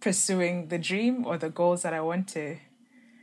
pursuing 0.00 0.68
the 0.68 0.78
dream 0.78 1.26
or 1.26 1.38
the 1.38 1.48
goals 1.48 1.82
that 1.82 1.94
I 1.94 2.00
want 2.00 2.28
to. 2.28 2.58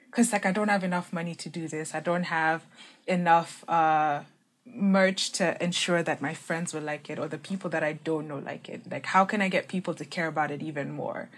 Because, 0.08 0.32
like, 0.32 0.46
I 0.46 0.52
don't 0.52 0.70
have 0.70 0.84
enough 0.84 1.12
money 1.12 1.36
to 1.36 1.50
do 1.50 1.68
this. 1.68 1.96
I 1.96 2.00
don't 2.00 2.24
have 2.24 2.64
enough 3.08 3.68
uh, 3.68 4.22
merch 4.66 5.32
to 5.34 5.62
ensure 5.62 6.02
that 6.04 6.22
my 6.22 6.34
friends 6.34 6.74
will 6.74 6.82
like 6.82 7.10
it 7.10 7.20
or 7.20 7.28
the 7.28 7.38
people 7.38 7.70
that 7.70 7.84
I 7.84 7.94
don't 7.94 8.28
know 8.28 8.40
like 8.40 8.70
it. 8.70 8.90
Like, 8.90 9.08
how 9.08 9.26
can 9.26 9.42
I 9.42 9.50
get 9.50 9.68
people 9.68 9.94
to 9.96 10.06
care 10.06 10.28
about 10.28 10.52
it 10.52 10.62
even 10.62 10.92
more? 10.92 11.30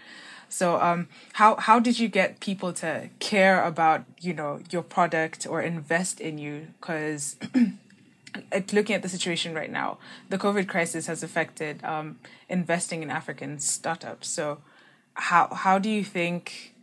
So, 0.48 0.80
um, 0.80 1.08
how 1.34 1.56
how 1.56 1.80
did 1.80 1.98
you 1.98 2.08
get 2.08 2.38
people 2.40 2.72
to 2.74 3.10
care 3.18 3.62
about 3.62 4.04
you 4.20 4.32
know 4.32 4.60
your 4.70 4.82
product 4.82 5.46
or 5.48 5.60
invest 5.60 6.20
in 6.20 6.38
you? 6.38 6.68
Because 6.80 7.36
looking 8.72 8.94
at 8.94 9.02
the 9.02 9.08
situation 9.08 9.54
right 9.54 9.70
now, 9.70 9.98
the 10.28 10.38
COVID 10.38 10.68
crisis 10.68 11.06
has 11.06 11.22
affected 11.24 11.82
um, 11.84 12.18
investing 12.48 13.02
in 13.02 13.10
African 13.10 13.58
startups. 13.58 14.28
So, 14.28 14.58
how 15.14 15.48
how 15.52 15.78
do 15.78 15.90
you 15.90 16.04
think? 16.04 16.74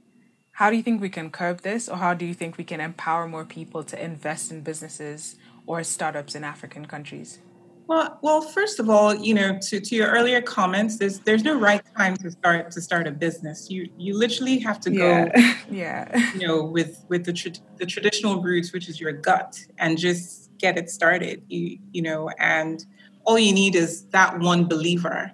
How 0.58 0.70
do 0.70 0.76
you 0.76 0.84
think 0.84 1.02
we 1.02 1.10
can 1.10 1.32
curb 1.32 1.62
this, 1.62 1.90
or 1.90 1.98
how 1.98 2.14
do 2.14 2.26
you 2.26 2.34
think 2.36 2.58
we 2.58 2.64
can 2.64 2.80
empower 2.80 3.28
more 3.28 3.46
people 3.46 3.84
to 3.86 4.04
invest 4.04 4.52
in 4.52 4.62
businesses 4.62 5.36
or 5.65 5.84
startups 5.84 6.36
in 6.36 6.43
African 6.43 6.86
countries? 6.86 7.39
Well, 7.88 8.17
well, 8.22 8.41
first 8.41 8.79
of 8.79 8.89
all, 8.89 9.13
you 9.13 9.34
know, 9.34 9.60
to, 9.60 9.79
to 9.79 9.96
your 9.96 10.08
earlier 10.08 10.41
comments, 10.41 10.98
there's 10.98 11.20
there's 11.20 11.43
no 11.43 11.60
right 11.60 11.82
time 11.98 12.15
to 12.17 12.32
start 12.32 12.72
to 12.72 12.82
start 12.82 13.08
a 13.08 13.12
business. 13.12 13.70
You 13.70 13.89
you 13.98 14.17
literally 14.17 14.60
have 14.60 14.79
to 14.82 14.89
go, 14.89 15.29
yeah, 15.36 15.58
yeah. 15.70 16.32
you 16.34 16.48
know, 16.48 16.63
with 16.63 17.03
with 17.10 17.25
the 17.25 17.34
tra- 17.34 17.51
the 17.77 17.86
traditional 17.86 18.41
roots, 18.41 18.72
which 18.72 18.88
is 18.88 19.01
your 19.01 19.12
gut, 19.12 19.60
and 19.79 19.98
just 19.98 20.50
get 20.60 20.77
it 20.77 20.89
started. 20.89 21.43
You 21.50 21.77
you 21.91 22.01
know, 22.01 22.29
and 22.39 22.86
all 23.25 23.38
you 23.38 23.53
need 23.53 23.75
is 23.75 24.05
that 24.08 24.39
one 24.39 24.65
believer 24.65 25.32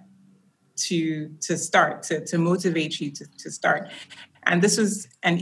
to 0.76 1.30
to 1.42 1.58
start 1.58 2.02
to 2.04 2.26
to 2.26 2.38
motivate 2.40 3.00
you 3.00 3.12
to 3.12 3.26
to 3.38 3.52
start. 3.52 3.92
And 4.44 4.62
this 4.62 4.78
was 4.78 5.08
an 5.22 5.40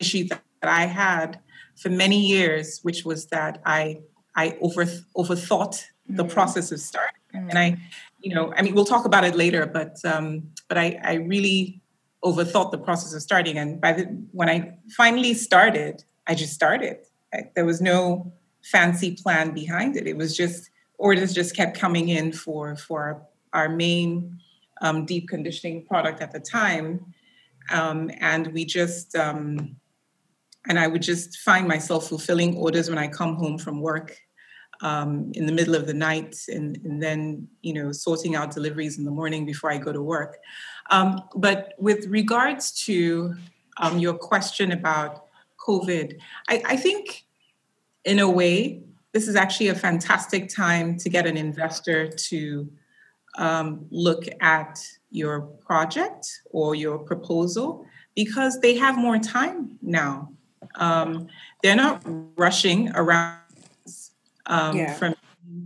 issue 0.00 0.26
that 0.28 0.42
I 0.62 0.86
had 0.86 1.38
for 1.80 1.90
many 1.90 2.20
years, 2.20 2.80
which 2.82 3.04
was 3.04 3.26
that 3.26 3.60
I 3.64 4.00
I 4.34 4.56
over 4.60 4.84
overthought 5.16 5.84
the 6.08 6.24
mm. 6.24 6.30
process 6.30 6.72
of 6.72 6.80
starting. 6.80 7.20
Mm. 7.34 7.48
And 7.50 7.58
I, 7.58 7.76
you 8.20 8.34
know, 8.34 8.52
I 8.56 8.62
mean, 8.62 8.74
we'll 8.74 8.84
talk 8.84 9.04
about 9.04 9.24
it 9.24 9.34
later, 9.34 9.66
but 9.66 9.96
um, 10.04 10.50
but 10.68 10.78
I, 10.78 10.98
I 11.02 11.14
really 11.14 11.80
overthought 12.24 12.70
the 12.70 12.78
process 12.78 13.14
of 13.14 13.22
starting. 13.22 13.58
And 13.58 13.80
by 13.80 13.92
the 13.92 14.04
when 14.32 14.48
I 14.48 14.76
finally 14.96 15.34
started, 15.34 16.04
I 16.26 16.34
just 16.34 16.52
started. 16.52 16.98
I, 17.32 17.50
there 17.54 17.64
was 17.64 17.80
no 17.80 18.32
fancy 18.62 19.14
plan 19.14 19.52
behind 19.52 19.96
it. 19.96 20.06
It 20.06 20.16
was 20.16 20.36
just 20.36 20.70
orders 20.98 21.32
just 21.32 21.54
kept 21.54 21.78
coming 21.78 22.08
in 22.08 22.32
for 22.32 22.76
for 22.76 23.22
our 23.52 23.68
main 23.68 24.38
um, 24.80 25.06
deep 25.06 25.28
conditioning 25.28 25.84
product 25.84 26.20
at 26.20 26.32
the 26.32 26.40
time, 26.40 27.14
um, 27.70 28.10
and 28.20 28.48
we 28.48 28.64
just 28.64 29.16
um, 29.16 29.76
and 30.68 30.78
I 30.78 30.86
would 30.86 31.02
just 31.02 31.38
find 31.38 31.66
myself 31.66 32.08
fulfilling 32.08 32.56
orders 32.56 32.88
when 32.88 32.98
I 32.98 33.08
come 33.08 33.34
home 33.36 33.58
from 33.58 33.80
work 33.80 34.16
um, 34.82 35.32
in 35.34 35.46
the 35.46 35.52
middle 35.52 35.74
of 35.74 35.86
the 35.86 35.94
night 35.94 36.36
and, 36.48 36.76
and, 36.84 37.02
then 37.02 37.48
you 37.62 37.72
know 37.72 37.90
sorting 37.90 38.36
out 38.36 38.52
deliveries 38.52 38.96
in 38.96 39.04
the 39.04 39.10
morning 39.10 39.44
before 39.44 39.72
I 39.72 39.78
go 39.78 39.92
to 39.92 40.02
work. 40.02 40.38
Um, 40.90 41.22
but 41.34 41.74
with 41.78 42.06
regards 42.06 42.70
to 42.84 43.34
um, 43.78 43.98
your 43.98 44.14
question 44.14 44.70
about 44.70 45.24
COVID, 45.66 46.18
I, 46.48 46.62
I, 46.64 46.76
think 46.76 47.24
in 48.04 48.20
a 48.20 48.30
way 48.30 48.82
this 49.12 49.26
is 49.26 49.34
actually 49.34 49.68
a 49.68 49.74
fantastic 49.74 50.48
time 50.48 50.96
to 50.98 51.08
get 51.08 51.26
an 51.26 51.36
investor 51.36 52.08
to 52.08 52.68
um, 53.36 53.86
look 53.90 54.24
at 54.40 54.78
your 55.10 55.40
project 55.40 56.26
or 56.50 56.74
your 56.74 56.98
proposal 56.98 57.84
because 58.14 58.60
they 58.60 58.76
have 58.76 58.96
more 58.96 59.18
time 59.18 59.78
now. 59.82 60.28
Um, 60.76 61.28
they're 61.62 61.76
not 61.76 62.02
rushing 62.36 62.90
around 62.94 63.40
um, 64.46 64.76
yeah. 64.76 64.94
from 64.94 65.14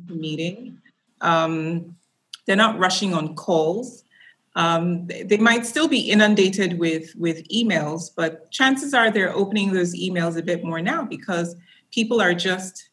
meeting. 0.08 0.78
Um, 1.20 1.96
they're 2.46 2.56
not 2.56 2.78
rushing 2.78 3.14
on 3.14 3.34
calls. 3.34 4.04
Um, 4.54 5.06
they 5.06 5.38
might 5.38 5.64
still 5.64 5.88
be 5.88 6.10
inundated 6.10 6.78
with 6.78 7.14
with 7.16 7.46
emails, 7.48 8.10
but 8.14 8.50
chances 8.50 8.92
are 8.92 9.10
they're 9.10 9.34
opening 9.34 9.72
those 9.72 9.94
emails 9.94 10.36
a 10.36 10.42
bit 10.42 10.62
more 10.62 10.82
now 10.82 11.04
because 11.04 11.56
people 11.90 12.20
are 12.20 12.34
just 12.34 12.90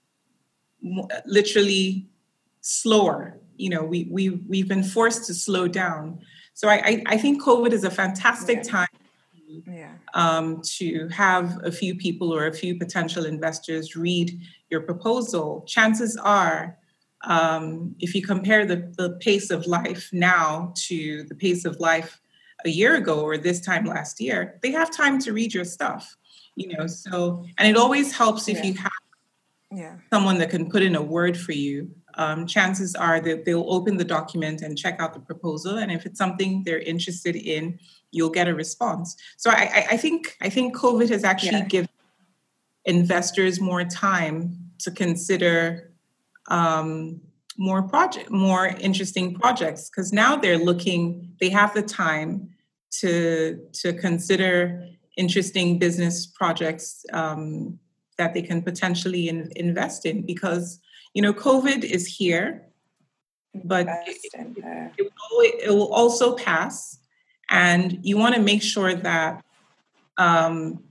literally 1.26 2.08
slower. 2.62 3.38
You 3.58 3.72
know, 3.72 3.84
we 3.84 4.08
we 4.10 4.30
we've 4.30 4.70
been 4.70 4.84
forced 4.84 5.26
to 5.26 5.34
slow 5.34 5.68
down. 5.68 6.20
So 6.54 6.70
I 6.70 6.76
I, 6.76 7.04
I 7.08 7.18
think 7.18 7.44
COVID 7.44 7.74
is 7.74 7.84
a 7.84 7.92
fantastic 7.92 8.58
yeah. 8.58 8.72
time 8.72 8.89
yeah. 9.68 9.94
um, 10.14 10.62
to 10.78 11.08
have 11.10 11.60
a 11.64 11.72
few 11.72 11.96
people 11.96 12.34
or 12.34 12.48
a 12.48 12.54
few 12.54 12.78
potential 12.78 13.26
investors 13.26 13.96
read 13.96 14.40
your 14.70 14.82
proposal, 14.82 15.64
chances 15.68 16.18
are, 16.18 16.78
um, 17.26 17.96
if 18.00 18.16
you 18.16 18.22
compare 18.22 18.66
the, 18.66 18.94
the 18.98 19.12
pace 19.20 19.50
of 19.50 19.66
life 19.68 20.10
now 20.14 20.74
to 20.88 21.24
the 21.24 21.36
pace 21.36 21.66
of 21.66 21.80
life 21.80 22.22
a 22.66 22.70
year 22.70 22.96
ago 22.96 23.22
or 23.22 23.38
this 23.38 23.60
time 23.60 23.86
last 23.86 24.20
year, 24.22 24.60
they 24.62 24.72
have 24.72 24.92
time 24.92 25.20
to 25.20 25.34
read 25.34 25.54
your 25.54 25.66
stuff. 25.66 26.16
You 26.56 26.76
know, 26.78 26.88
so 26.88 27.46
and 27.58 27.70
it 27.70 27.78
always 27.78 28.12
helps 28.12 28.50
if 28.50 28.58
yeah. 28.58 28.64
you 28.66 28.74
have 28.74 28.92
yeah. 29.72 29.96
someone 30.12 30.40
that 30.40 30.50
can 30.50 30.70
put 30.70 30.84
in 30.84 30.96
a 30.96 31.02
word 31.02 31.38
for 31.38 31.54
you 31.54 31.90
um, 32.20 32.46
chances 32.46 32.96
are 32.96 33.22
that 33.22 33.46
they'll 33.46 33.66
open 33.70 33.96
the 33.96 34.04
document 34.04 34.62
and 34.62 34.78
check 34.78 35.00
out 35.00 35.14
the 35.14 35.22
proposal. 35.22 35.78
And 35.78 35.90
if 35.90 36.06
it's 36.06 36.18
something 36.18 36.64
they're 36.66 36.80
interested 36.80 37.34
in, 37.38 37.80
you'll 38.12 38.30
get 38.30 38.50
a 38.50 38.54
response. 38.54 39.16
So 39.38 39.50
I, 39.50 39.88
I 39.92 39.98
think 39.98 40.36
I 40.42 40.50
think 40.50 40.76
COVID 40.76 41.10
has 41.10 41.24
actually 41.24 41.60
yeah. 41.60 41.76
given 41.76 41.90
investors 42.84 43.62
more 43.62 43.86
time 43.86 44.58
to 44.80 44.92
consider 44.92 45.94
um, 46.48 47.22
more 47.58 47.84
project, 47.84 48.30
more 48.30 48.68
interesting 48.68 49.34
projects 49.34 49.90
because 49.90 50.12
now 50.12 50.36
they're 50.36 50.58
looking. 50.58 51.34
They 51.40 51.50
have 51.50 51.74
the 51.74 51.84
time 51.84 52.50
to 53.00 53.60
to 53.82 53.94
consider 53.94 54.86
interesting 55.16 55.80
business 55.80 56.28
projects 56.28 57.06
um, 57.14 57.80
that 58.18 58.34
they 58.34 58.42
can 58.42 58.62
potentially 58.62 59.30
in, 59.30 59.50
invest 59.56 60.06
in 60.06 60.26
because 60.26 60.82
you 61.14 61.22
know, 61.22 61.34
COVID 61.34 61.84
is 61.84 62.06
here, 62.08 62.66
but 63.54 63.88
it, 63.88 64.18
it, 64.34 64.58
it, 64.98 65.12
will, 65.32 65.42
it, 65.42 65.70
will, 65.70 65.94
also 65.94 66.36
pass. 66.36 67.00
And 67.50 68.00
you 68.04 68.18
want 68.18 68.36
to 68.36 68.42
make 68.42 68.62
sure 68.62 68.94
that 68.94 69.44
um, 70.18 70.84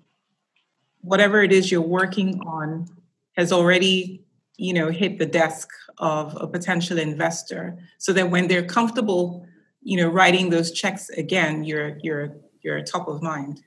whatever 1.03 1.43
it 1.43 1.53
is 1.53 1.71
you're 1.71 1.81
working 1.81 2.41
on 2.41 2.89
has 3.37 3.53
already, 3.53 4.25
you 4.57 4.73
know, 4.73 4.91
hit 4.91 5.19
the 5.19 5.27
desk 5.27 5.69
of 5.99 6.37
a 6.41 6.47
potential 6.47 6.99
investor, 6.99 7.79
so 7.99 8.13
that 8.13 8.31
when 8.31 8.49
they're 8.49 8.65
comfortable, 8.65 9.47
you 9.83 9.97
know, 9.97 10.09
writing 10.09 10.51
those 10.51 10.73
checks 10.73 11.11
again, 11.11 11.65
you're 11.65 11.99
you're 12.03 12.37
you're 12.63 12.83
top 12.83 13.09
of 13.09 13.23
mind. 13.23 13.63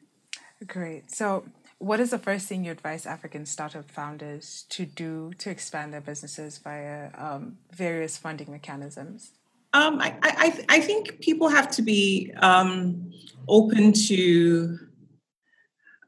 Great. 0.68 1.10
So 1.12 1.46
what 1.82 2.00
is 2.00 2.12
the 2.12 2.20
first 2.20 2.48
thing 2.48 2.64
you 2.64 2.72
advise 2.72 3.08
African 3.08 3.46
startup 3.46 3.90
founders 3.90 4.66
to 4.70 4.86
do 4.86 5.32
to 5.40 5.50
expand 5.50 5.92
their 5.92 6.02
businesses 6.02 6.60
via 6.60 7.10
um, 7.18 7.58
various 7.74 8.18
funding 8.18 8.52
mechanisms? 8.52 9.32
Um, 9.74 10.00
I, 10.00 10.16
I, 10.22 10.66
I, 10.70 10.80
think 10.82 11.22
people 11.22 11.48
have 11.48 11.72
to 11.72 11.82
be 11.82 12.32
um, 12.38 13.12
open 13.48 13.94
to, 13.94 14.78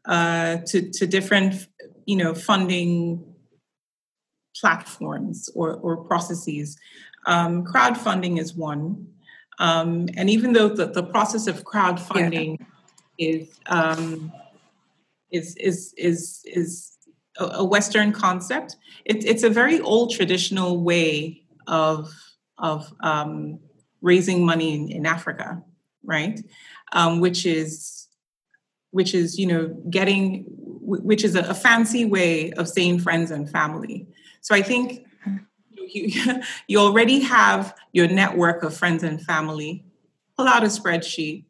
uh, 0.05 0.57
to 0.67 0.91
to 0.91 1.07
different, 1.07 1.67
you 2.05 2.17
know, 2.17 2.35
funding 2.35 3.23
platforms 4.59 5.49
or, 5.55 5.75
or 5.75 6.03
processes. 6.03 6.77
Um, 7.25 7.63
crowdfunding 7.63 8.37
is 8.37 8.53
one, 8.53 9.07
um, 9.59 10.09
and 10.17 10.29
even 10.29 10.51
though 10.51 10.67
the, 10.67 10.87
the 10.87 11.03
process 11.03 11.47
of 11.47 11.63
crowdfunding 11.63 12.57
yeah. 13.17 13.29
is 13.29 13.59
um, 13.67 14.33
is 15.33 15.55
is 15.55 15.93
is 15.97 16.41
is 16.45 16.91
a 17.39 17.65
Western 17.65 18.11
concept. 18.11 18.77
It, 19.05 19.25
it's 19.25 19.43
a 19.43 19.49
very 19.49 19.81
old 19.81 20.11
traditional 20.11 20.81
way 20.83 21.41
of 21.67 22.09
of 22.57 22.93
um, 23.01 23.59
raising 24.01 24.45
money 24.45 24.75
in, 24.75 24.91
in 24.91 25.05
Africa, 25.05 25.63
right? 26.03 26.39
Um, 26.93 27.19
which 27.19 27.45
is 27.45 28.07
which 28.91 29.15
is 29.15 29.39
you 29.39 29.47
know 29.47 29.67
getting 29.89 30.45
which 30.85 31.23
is 31.23 31.35
a, 31.35 31.41
a, 31.43 31.53
fancy 31.53 32.03
way 32.03 32.51
of 32.51 32.67
saying 32.67 32.99
friends 32.99 33.31
and 33.31 33.49
family. 33.49 34.05
So 34.41 34.53
I 34.53 34.61
think 34.61 35.05
you, 35.75 36.41
you 36.67 36.77
already 36.79 37.21
have 37.21 37.73
your 37.93 38.07
network 38.07 38.63
of 38.63 38.75
friends 38.75 39.01
and 39.01 39.19
family. 39.21 39.85
Pull 40.37 40.47
out 40.47 40.63
a 40.63 40.67
spreadsheet, 40.67 41.45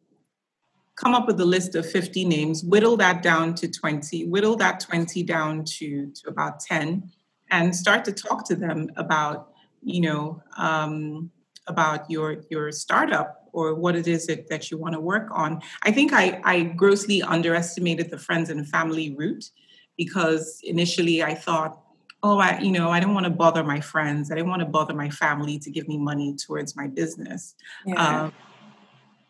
come 0.95 1.15
up 1.15 1.27
with 1.27 1.39
a 1.39 1.45
list 1.45 1.75
of 1.75 1.89
50 1.89 2.25
names, 2.25 2.63
whittle 2.63 2.97
that 2.97 3.21
down 3.21 3.55
to 3.55 3.67
20, 3.67 4.27
whittle 4.27 4.55
that 4.57 4.79
20 4.79 5.23
down 5.23 5.63
to, 5.65 6.11
to 6.11 6.29
about 6.29 6.59
10, 6.59 7.09
and 7.51 7.75
start 7.75 8.05
to 8.05 8.11
talk 8.11 8.45
to 8.47 8.55
them 8.55 8.89
about, 8.95 9.53
you 9.81 10.01
know, 10.01 10.41
um, 10.57 11.31
about 11.67 12.09
your 12.11 12.43
your 12.49 12.71
startup 12.71 13.43
or 13.53 13.75
what 13.75 13.95
it 13.95 14.07
is 14.07 14.25
that, 14.27 14.49
that 14.49 14.71
you 14.71 14.77
want 14.77 14.93
to 14.93 14.99
work 14.99 15.29
on. 15.31 15.61
I 15.83 15.91
think 15.91 16.11
I, 16.11 16.41
I 16.43 16.63
grossly 16.63 17.21
underestimated 17.21 18.09
the 18.09 18.17
friends 18.17 18.49
and 18.49 18.67
family 18.67 19.15
route 19.15 19.45
because 19.95 20.59
initially 20.63 21.21
I 21.21 21.35
thought, 21.35 21.79
oh, 22.23 22.39
I, 22.39 22.59
you 22.59 22.71
know, 22.71 22.89
I 22.89 22.99
don't 22.99 23.13
want 23.13 23.25
to 23.25 23.29
bother 23.29 23.63
my 23.63 23.79
friends. 23.79 24.31
I 24.31 24.35
didn't 24.35 24.49
want 24.49 24.61
to 24.61 24.65
bother 24.65 24.95
my 24.95 25.09
family 25.09 25.59
to 25.59 25.69
give 25.69 25.87
me 25.87 25.99
money 25.99 26.35
towards 26.35 26.75
my 26.75 26.87
business. 26.87 27.53
Yeah. 27.85 28.23
Um, 28.23 28.33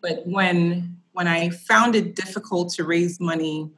but 0.02 0.26
when 0.26 1.02
when 1.14 1.28
I 1.28 1.50
found 1.50 1.96
it 1.96 2.16
difficult 2.16 2.74
to 2.74 2.84
raise 2.84 3.20
money 3.20 3.70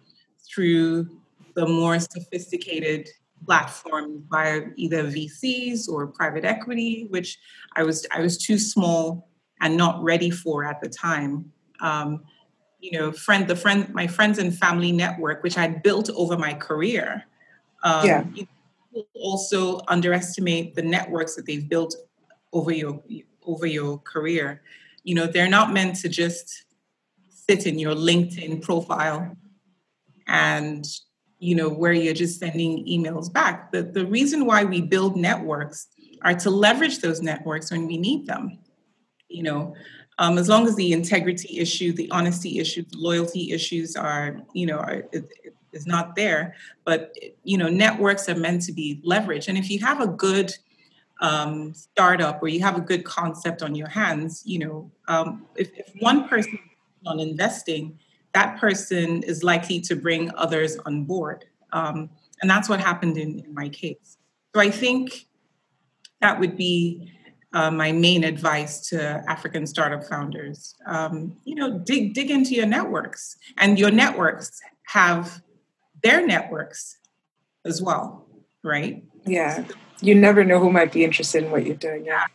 through 0.48 1.10
the 1.56 1.68
more 1.68 2.00
sophisticated 2.00 3.10
platforms 3.46 4.24
via 4.30 4.64
either 4.76 5.04
VCs 5.04 5.88
or 5.88 6.08
private 6.08 6.44
equity, 6.44 7.08
which 7.10 7.38
I 7.76 7.84
was 7.84 8.08
I 8.12 8.22
was 8.22 8.38
too 8.38 8.58
small 8.58 9.30
and 9.62 9.78
not 9.78 10.02
ready 10.04 10.30
for 10.30 10.66
at 10.66 10.82
the 10.82 10.90
time. 10.90 11.52
Um, 11.82 12.24
you 12.80 12.92
know, 12.98 13.12
friend 13.12 13.48
the 13.48 13.56
friend 13.56 13.94
my 13.94 14.08
friends 14.08 14.38
and 14.38 14.56
family 14.56 14.92
network, 14.92 15.44
which 15.44 15.58
I 15.58 15.68
built 15.68 16.10
over 16.16 16.38
my 16.38 16.54
career. 16.54 17.26
Um, 17.84 18.06
yeah. 18.06 19.04
also 19.14 19.82
underestimate 19.88 20.74
the 20.74 20.82
networks 20.82 21.36
that 21.36 21.46
they've 21.46 21.68
built 21.68 21.96
over 22.54 22.72
your 22.72 23.02
over 23.46 23.66
your 23.66 24.00
career. 24.00 24.62
You 25.04 25.16
know, 25.16 25.28
they're 25.28 25.50
not 25.50 25.72
meant 25.72 25.98
to 25.98 26.10
just 26.10 26.66
sit 27.48 27.66
in 27.66 27.80
your 27.80 27.96
LinkedIn 27.96 28.62
profile 28.62 29.36
and 30.28 30.86
you 31.40 31.56
know 31.56 31.70
where 31.70 31.94
you're 31.94 32.14
just 32.14 32.40
sending 32.40 32.86
emails 32.86 33.32
back. 33.32 33.72
The, 33.72 33.84
the 33.84 34.06
reason 34.06 34.46
why 34.46 34.64
we 34.64 34.82
build 34.82 35.16
networks 35.16 35.88
are 36.24 36.34
to 36.34 36.50
leverage 36.50 37.00
those 37.00 37.22
networks 37.22 37.72
when 37.72 37.88
we 37.88 37.98
need 37.98 38.26
them. 38.26 38.60
You 39.28 39.44
know, 39.44 39.76
um, 40.18 40.38
as 40.38 40.48
long 40.48 40.66
as 40.66 40.76
the 40.76 40.94
integrity 40.94 41.60
issue, 41.60 41.92
the 41.92 42.10
honesty 42.12 42.60
issue, 42.60 42.84
the 42.84 42.98
loyalty 42.98 43.52
issues 43.52 43.96
are, 43.96 44.42
you 44.54 44.66
know, 44.66 44.78
are, 44.78 45.04
it, 45.12 45.30
is 45.74 45.86
not 45.86 46.16
there. 46.16 46.56
But 46.86 47.14
you 47.44 47.58
know, 47.58 47.68
networks 47.68 48.30
are 48.30 48.36
meant 48.36 48.64
to 48.64 48.72
be 48.72 49.02
leveraged, 49.06 49.48
and 49.48 49.58
if 49.58 49.70
you 49.70 49.80
have 49.80 50.02
a 50.02 50.08
good 50.08 50.54
um, 51.22 51.74
startup 51.74 52.42
or 52.42 52.48
you 52.48 52.62
have 52.62 52.78
a 52.78 52.82
good 52.82 53.04
concept 53.04 53.62
on 53.62 53.76
your 53.76 53.88
hands, 53.88 54.42
you 54.46 54.60
know, 54.60 54.92
um, 55.08 55.46
if, 55.56 55.70
if 55.78 55.92
one 56.00 56.28
person 56.28 56.60
on 57.06 57.20
investing, 57.20 58.00
that 58.34 58.60
person 58.60 59.24
is 59.24 59.44
likely 59.44 59.80
to 59.82 59.96
bring 59.96 60.32
others 60.36 60.78
on 60.86 61.06
board. 61.06 61.46
Um, 61.72 62.10
and 62.42 62.50
that's 62.50 62.68
what 62.70 62.80
happened 62.80 63.18
in, 63.18 63.40
in, 63.40 63.54
my 63.54 63.70
case. 63.70 64.18
So 64.54 64.62
I 64.62 64.70
think 64.70 65.28
that 66.22 66.40
would 66.40 66.58
be 66.58 67.12
uh, 67.54 67.72
my 67.72 67.92
main 67.92 68.24
advice 68.24 68.90
to 68.90 69.24
African 69.28 69.66
startup 69.66 70.04
founders. 70.04 70.76
Um, 70.86 71.38
you 71.46 71.56
know, 71.56 71.80
dig 71.80 72.14
dig 72.14 72.30
into 72.30 72.54
your 72.54 72.66
networks, 72.66 73.38
and 73.58 73.80
your 73.80 73.92
networks 73.92 74.60
have 74.88 75.42
their 76.04 76.26
networks 76.26 76.98
as 77.64 77.82
well, 77.82 78.28
right? 78.64 79.04
Yeah. 79.26 79.66
You 80.02 80.16
never 80.16 80.44
know 80.44 80.60
who 80.60 80.72
might 80.72 80.92
be 80.92 81.04
interested 81.04 81.44
in 81.44 81.52
what 81.52 81.66
you're 81.66 81.76
doing. 81.76 82.06
Yeah. 82.06 82.26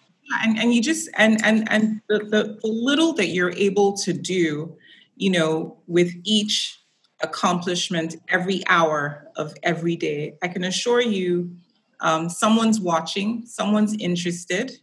And 0.43 0.59
and 0.59 0.75
you 0.75 0.83
just 0.83 1.09
and 1.15 1.45
and 1.45 1.71
and 1.71 2.01
the, 2.09 2.19
the, 2.19 2.59
the 2.63 2.69
little 2.69 3.13
that 3.15 3.29
you're 3.29 3.53
able 3.53 3.97
to 3.99 4.13
do, 4.13 4.77
you 5.17 5.31
know, 5.31 5.79
with 5.87 6.13
each 6.25 6.79
accomplishment 7.23 8.17
every 8.29 8.63
hour 8.69 9.29
of 9.37 9.55
every 9.63 9.97
day, 9.97 10.37
I 10.43 10.49
can 10.49 10.65
assure 10.65 11.01
you 11.01 11.55
um, 12.01 12.29
someone's 12.31 12.81
watching, 12.81 13.45
someone's 13.47 13.95
interested, 13.95 14.79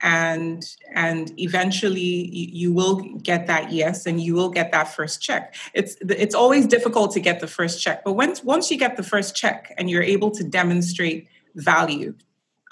and 0.00 0.64
and 0.94 1.38
eventually 1.38 2.00
you, 2.00 2.48
you, 2.52 2.72
will 2.72 2.96
get 3.18 3.46
that 3.46 3.72
yes 3.72 4.06
and 4.06 4.20
you 4.20 4.34
will 4.34 4.50
get 4.50 4.72
that 4.72 4.94
first 4.94 5.22
check. 5.22 5.54
It's 5.74 5.96
it's 6.00 6.34
always 6.34 6.66
difficult 6.66 7.12
to 7.12 7.20
get 7.20 7.40
the 7.40 7.46
first 7.46 7.82
check 7.82 8.04
but 8.04 8.12
once 8.12 8.44
once 8.44 8.70
you 8.70 8.78
get 8.78 8.96
the 8.96 9.02
first 9.02 9.34
check 9.34 9.74
and 9.78 9.88
you're 9.88 10.02
able 10.02 10.30
to 10.32 10.44
demonstrate 10.44 11.28
value 11.54 12.14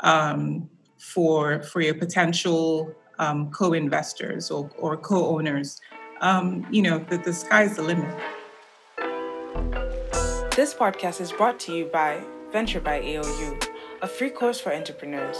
um, 0.01 0.69
for 1.13 1.63
for 1.63 1.81
your 1.81 1.95
potential 1.95 2.95
um, 3.19 3.51
co-investors 3.51 4.51
or, 4.51 4.71
or 4.79 4.97
co-owners 4.97 5.81
um, 6.21 6.67
you 6.71 6.83
know 6.83 6.99
the, 7.11 7.19
the 7.19 7.33
sky's 7.33 7.77
the 7.77 7.83
limit 7.83 8.13
this 10.57 10.73
podcast 10.75 11.21
is 11.21 11.31
brought 11.33 11.59
to 11.61 11.75
you 11.77 11.85
by 11.87 12.23
venture 12.53 12.81
by 12.81 13.01
aou 13.01 13.69
a 14.03 14.09
free 14.09 14.31
course 14.31 14.61
for 14.61 14.73
entrepreneurs 14.73 15.39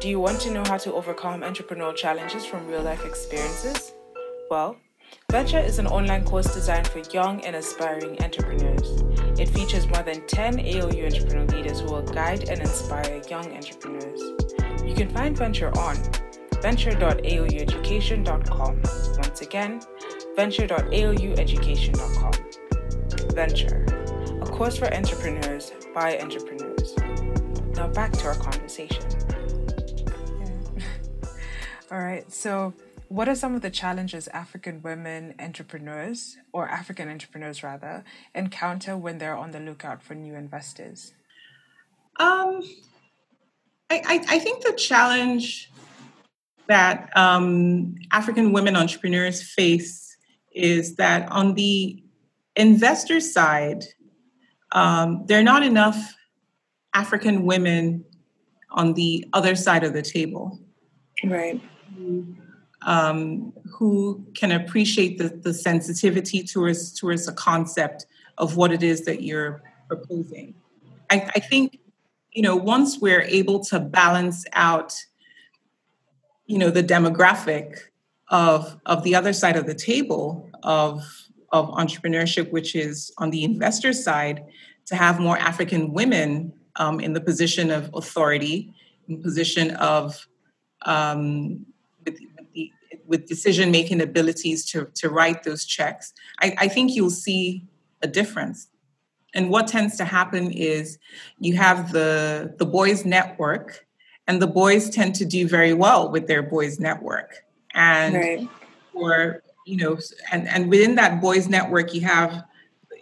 do 0.00 0.08
you 0.08 0.20
want 0.20 0.40
to 0.42 0.50
know 0.50 0.62
how 0.64 0.78
to 0.78 0.92
overcome 0.94 1.40
entrepreneurial 1.42 1.94
challenges 1.94 2.46
from 2.46 2.66
real 2.66 2.82
life 2.82 3.04
experiences? 3.04 3.92
Well, 4.48 4.76
Venture 5.30 5.58
is 5.58 5.78
an 5.78 5.86
online 5.86 6.24
course 6.24 6.52
designed 6.54 6.88
for 6.88 7.00
young 7.12 7.44
and 7.44 7.56
aspiring 7.56 8.22
entrepreneurs. 8.22 9.02
It 9.38 9.48
features 9.48 9.86
more 9.86 10.02
than 10.02 10.26
10 10.26 10.58
AOU 10.58 11.04
entrepreneur 11.04 11.46
leaders 11.46 11.80
who 11.80 11.86
will 11.86 12.02
guide 12.02 12.48
and 12.48 12.60
inspire 12.60 13.20
young 13.28 13.52
entrepreneurs. 13.52 14.22
You 14.88 14.94
can 14.94 15.10
find 15.10 15.36
Venture 15.36 15.68
on 15.78 15.96
venture.aoueducation.com. 16.62 18.82
Once 19.18 19.42
again, 19.42 19.82
venture.aoueducation.com. 20.34 22.32
Venture, 23.34 23.84
a 24.40 24.46
course 24.46 24.78
for 24.78 24.90
entrepreneurs 24.94 25.72
by 25.94 26.18
entrepreneurs. 26.18 26.96
Now 27.76 27.88
back 27.88 28.12
to 28.12 28.28
our 28.28 28.34
conversation. 28.36 29.04
Yeah. 30.40 30.56
All 31.92 32.00
right. 32.00 32.32
So, 32.32 32.72
what 33.08 33.28
are 33.28 33.34
some 33.34 33.54
of 33.54 33.60
the 33.60 33.70
challenges 33.70 34.26
African 34.28 34.80
women 34.80 35.34
entrepreneurs, 35.38 36.38
or 36.50 36.66
African 36.66 37.10
entrepreneurs 37.10 37.62
rather, 37.62 38.04
encounter 38.34 38.96
when 38.96 39.18
they're 39.18 39.36
on 39.36 39.50
the 39.50 39.60
lookout 39.60 40.02
for 40.02 40.14
new 40.14 40.34
investors? 40.34 41.12
Um, 42.18 42.62
I, 43.90 44.02
I, 44.04 44.24
I 44.36 44.38
think 44.38 44.64
the 44.64 44.72
challenge 44.72 45.70
that 46.66 47.10
um, 47.16 47.94
African 48.12 48.52
women 48.52 48.76
entrepreneurs 48.76 49.42
face 49.42 50.16
is 50.52 50.96
that 50.96 51.30
on 51.30 51.54
the 51.54 52.02
investor 52.56 53.20
side, 53.20 53.84
um, 54.72 55.24
there 55.26 55.38
are 55.38 55.44
not 55.44 55.62
enough 55.62 56.14
African 56.92 57.46
women 57.46 58.04
on 58.70 58.94
the 58.94 59.26
other 59.32 59.54
side 59.54 59.84
of 59.84 59.94
the 59.94 60.02
table. 60.02 60.58
Right 61.24 61.60
um, 62.82 63.52
who 63.70 64.24
can 64.34 64.52
appreciate 64.52 65.18
the, 65.18 65.28
the 65.28 65.52
sensitivity 65.52 66.42
towards 66.42 66.92
towards 66.98 67.26
the 67.26 67.32
concept 67.32 68.06
of 68.38 68.56
what 68.56 68.72
it 68.72 68.82
is 68.82 69.04
that 69.04 69.22
you're 69.22 69.62
proposing. 69.88 70.54
I, 71.10 71.30
I 71.34 71.40
think, 71.40 71.80
you 72.32 72.42
know, 72.42 72.56
once 72.56 72.98
we're 72.98 73.22
able 73.22 73.64
to 73.64 73.80
balance 73.80 74.44
out, 74.52 74.94
you 76.46 76.58
know, 76.58 76.70
the 76.70 76.82
demographic 76.82 77.78
of 78.30 78.78
of 78.86 79.02
the 79.04 79.14
other 79.14 79.32
side 79.32 79.56
of 79.56 79.66
the 79.66 79.74
table 79.74 80.48
of 80.62 81.02
of 81.52 81.68
entrepreneurship, 81.70 82.50
which 82.50 82.74
is 82.74 83.12
on 83.18 83.30
the 83.30 83.42
investor 83.44 83.92
side, 83.92 84.44
to 84.86 84.94
have 84.94 85.18
more 85.18 85.38
African 85.38 85.92
women 85.92 86.52
um, 86.76 87.00
in 87.00 87.12
the 87.12 87.20
position 87.20 87.70
of 87.70 87.90
authority, 87.94 88.72
in 89.08 89.22
position 89.22 89.70
of 89.72 90.26
um, 90.82 91.66
with 92.04 92.18
the 92.52 92.72
with 93.06 93.26
decision 93.26 93.70
making 93.70 94.02
abilities 94.02 94.66
to, 94.66 94.86
to 94.94 95.08
write 95.08 95.42
those 95.42 95.64
checks, 95.64 96.12
I, 96.40 96.54
I 96.58 96.68
think 96.68 96.94
you'll 96.94 97.10
see 97.10 97.64
a 98.02 98.06
difference. 98.06 98.68
And 99.34 99.50
what 99.50 99.66
tends 99.66 99.96
to 99.98 100.04
happen 100.04 100.50
is 100.50 100.98
you 101.38 101.56
have 101.56 101.92
the, 101.92 102.54
the 102.58 102.66
boys' 102.66 103.04
network, 103.04 103.86
and 104.26 104.40
the 104.40 104.46
boys 104.46 104.90
tend 104.90 105.14
to 105.16 105.24
do 105.24 105.46
very 105.46 105.74
well 105.74 106.10
with 106.10 106.26
their 106.26 106.42
boys' 106.42 106.80
network. 106.80 107.44
And 107.74 108.14
right. 108.14 108.48
or 108.94 109.42
you 109.66 109.76
know, 109.76 109.98
and, 110.32 110.48
and 110.48 110.70
within 110.70 110.94
that 110.94 111.20
boys' 111.20 111.46
network, 111.46 111.92
you 111.92 112.00
have, 112.00 112.42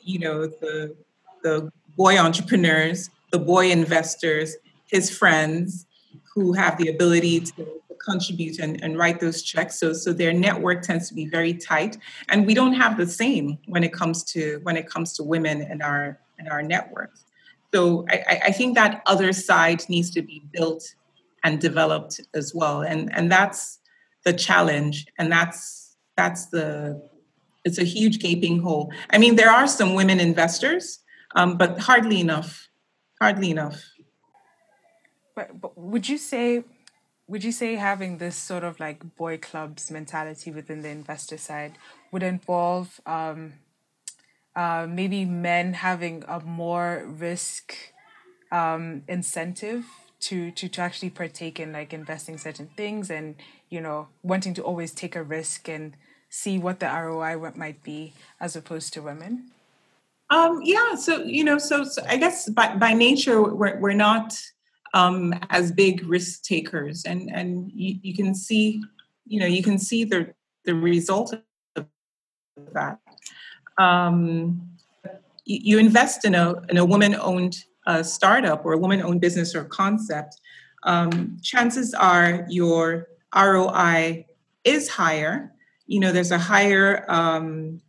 you 0.02 0.18
know, 0.18 0.46
the 0.46 0.96
the 1.42 1.70
boy 1.96 2.18
entrepreneurs, 2.18 3.08
the 3.30 3.38
boy 3.38 3.70
investors, 3.70 4.56
his 4.86 5.16
friends 5.16 5.86
who 6.34 6.52
have 6.52 6.76
the 6.76 6.88
ability 6.88 7.40
to 7.40 7.80
contribute 8.04 8.58
and, 8.58 8.82
and 8.82 8.98
write 8.98 9.20
those 9.20 9.42
checks. 9.42 9.78
So 9.78 9.92
so 9.92 10.12
their 10.12 10.32
network 10.32 10.82
tends 10.82 11.08
to 11.08 11.14
be 11.14 11.26
very 11.26 11.54
tight. 11.54 11.98
And 12.28 12.46
we 12.46 12.54
don't 12.54 12.74
have 12.74 12.96
the 12.96 13.06
same 13.06 13.58
when 13.66 13.84
it 13.84 13.92
comes 13.92 14.24
to 14.32 14.60
when 14.62 14.76
it 14.76 14.88
comes 14.88 15.12
to 15.14 15.22
women 15.22 15.62
in 15.62 15.82
our 15.82 16.18
in 16.38 16.48
our 16.48 16.62
networks. 16.62 17.24
So 17.74 18.06
I, 18.08 18.40
I 18.46 18.52
think 18.52 18.74
that 18.76 19.02
other 19.06 19.32
side 19.32 19.88
needs 19.88 20.10
to 20.12 20.22
be 20.22 20.42
built 20.52 20.94
and 21.44 21.60
developed 21.60 22.20
as 22.34 22.54
well. 22.54 22.82
And 22.82 23.12
and 23.14 23.30
that's 23.30 23.78
the 24.24 24.32
challenge. 24.32 25.06
And 25.18 25.30
that's 25.30 25.96
that's 26.16 26.46
the 26.46 27.02
it's 27.64 27.78
a 27.78 27.84
huge 27.84 28.20
gaping 28.20 28.60
hole. 28.60 28.92
I 29.10 29.18
mean, 29.18 29.36
there 29.36 29.50
are 29.50 29.66
some 29.66 29.94
women 29.94 30.20
investors, 30.20 31.00
um, 31.34 31.56
but 31.56 31.80
hardly 31.80 32.20
enough. 32.20 32.68
Hardly 33.20 33.50
enough. 33.50 33.82
But, 35.34 35.60
but 35.60 35.76
would 35.76 36.08
you 36.08 36.16
say 36.16 36.64
would 37.28 37.42
you 37.42 37.52
say 37.52 37.74
having 37.74 38.18
this 38.18 38.36
sort 38.36 38.64
of 38.64 38.78
like 38.78 39.16
boy 39.16 39.36
clubs 39.38 39.90
mentality 39.90 40.50
within 40.50 40.82
the 40.82 40.88
investor 40.88 41.36
side 41.36 41.72
would 42.12 42.22
involve 42.22 43.00
um, 43.06 43.54
uh, 44.54 44.86
maybe 44.88 45.24
men 45.24 45.74
having 45.74 46.24
a 46.28 46.40
more 46.40 47.04
risk 47.06 47.74
um, 48.52 49.02
incentive 49.08 49.84
to, 50.18 50.50
to 50.52 50.68
to 50.68 50.80
actually 50.80 51.10
partake 51.10 51.60
in 51.60 51.72
like 51.72 51.92
investing 51.92 52.38
certain 52.38 52.68
things 52.76 53.10
and 53.10 53.34
you 53.68 53.80
know 53.80 54.08
wanting 54.22 54.54
to 54.54 54.62
always 54.62 54.92
take 54.92 55.14
a 55.14 55.22
risk 55.22 55.68
and 55.68 55.96
see 56.28 56.58
what 56.58 56.80
the 56.80 56.86
ROI 56.86 57.52
might 57.54 57.82
be 57.82 58.12
as 58.40 58.56
opposed 58.56 58.92
to 58.94 59.02
women? 59.02 59.50
Um, 60.28 60.60
yeah, 60.64 60.94
so 60.96 61.22
you 61.22 61.44
know, 61.44 61.58
so, 61.58 61.84
so 61.84 62.02
I 62.08 62.16
guess 62.16 62.48
by 62.48 62.74
by 62.76 62.94
nature 62.94 63.42
we're 63.42 63.78
we're 63.78 63.92
not 63.92 64.34
um, 64.94 65.34
as 65.50 65.72
big 65.72 66.06
risk 66.06 66.42
takers, 66.42 67.04
and 67.04 67.30
and 67.32 67.70
you, 67.72 67.98
you 68.02 68.14
can 68.14 68.34
see, 68.34 68.82
you 69.26 69.40
know, 69.40 69.46
you 69.46 69.62
can 69.62 69.78
see 69.78 70.04
the 70.04 70.34
the 70.64 70.74
result 70.74 71.34
of 71.76 71.86
that. 72.72 72.98
Um, 73.78 74.70
you, 75.44 75.78
invest 75.78 76.24
in 76.24 76.34
a 76.34 76.54
in 76.68 76.76
a 76.76 76.84
woman 76.84 77.14
owned 77.14 77.64
uh, 77.86 78.02
startup 78.02 78.64
or 78.64 78.72
a 78.72 78.78
woman 78.78 79.02
owned 79.02 79.20
business 79.20 79.54
or 79.54 79.64
concept. 79.64 80.40
Um, 80.82 81.38
chances 81.42 81.94
are 81.94 82.46
your 82.48 83.08
ROI 83.34 84.26
is 84.64 84.88
higher. 84.88 85.52
You 85.86 86.00
know, 86.00 86.12
there's 86.12 86.32
a 86.32 86.38
higher 86.38 87.04
um, 87.08 87.80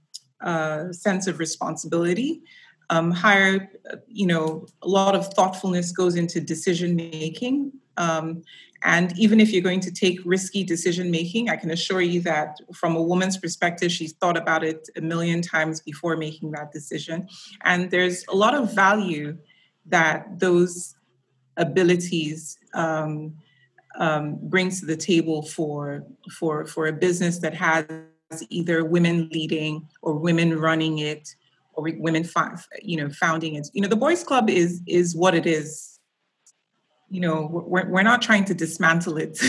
uh, 0.41 0.91
sense 0.91 1.27
of 1.27 1.39
responsibility 1.39 2.41
um, 2.89 3.11
higher, 3.11 3.69
you 4.07 4.25
know, 4.25 4.65
a 4.81 4.87
lot 4.87 5.15
of 5.15 5.27
thoughtfulness 5.33 5.91
goes 5.91 6.15
into 6.15 6.39
decision 6.39 6.95
making. 6.95 7.71
Um, 7.97 8.43
and 8.83 9.17
even 9.17 9.39
if 9.39 9.51
you're 9.51 9.63
going 9.63 9.79
to 9.81 9.91
take 9.91 10.19
risky 10.23 10.63
decision 10.63 11.09
making, 11.09 11.49
I 11.49 11.55
can 11.55 11.71
assure 11.71 12.01
you 12.01 12.21
that 12.21 12.59
from 12.73 12.95
a 12.95 13.01
woman's 13.01 13.37
perspective, 13.37 13.91
she's 13.91 14.13
thought 14.13 14.37
about 14.37 14.63
it 14.63 14.87
a 14.95 15.01
million 15.01 15.41
times 15.41 15.81
before 15.81 16.15
making 16.15 16.51
that 16.51 16.71
decision. 16.71 17.27
And 17.63 17.89
there's 17.89 18.23
a 18.29 18.35
lot 18.35 18.53
of 18.53 18.73
value 18.73 19.37
that 19.87 20.39
those 20.39 20.95
abilities 21.57 22.57
um, 22.73 23.33
um, 23.97 24.37
brings 24.43 24.79
to 24.79 24.85
the 24.85 24.97
table 24.97 25.41
for 25.41 26.03
for 26.31 26.67
for 26.67 26.87
a 26.87 26.93
business 26.93 27.39
that 27.39 27.55
has 27.55 27.85
either 28.49 28.85
women 28.85 29.27
leading 29.31 29.87
or 30.03 30.13
women 30.13 30.59
running 30.59 30.99
it 30.99 31.35
or 31.77 31.87
women, 31.97 32.27
you 32.81 32.97
know, 32.97 33.09
founding 33.09 33.55
it. 33.55 33.67
You 33.71 33.81
know, 33.81 33.87
the 33.87 33.95
Boys 33.95 34.23
Club 34.23 34.49
is 34.49 34.81
is 34.87 35.15
what 35.15 35.35
it 35.35 35.45
is. 35.45 35.99
You 37.09 37.21
know, 37.21 37.47
we're 37.51 37.87
we're 37.87 38.03
not 38.03 38.21
trying 38.21 38.45
to 38.45 38.53
dismantle 38.53 39.17
it. 39.17 39.39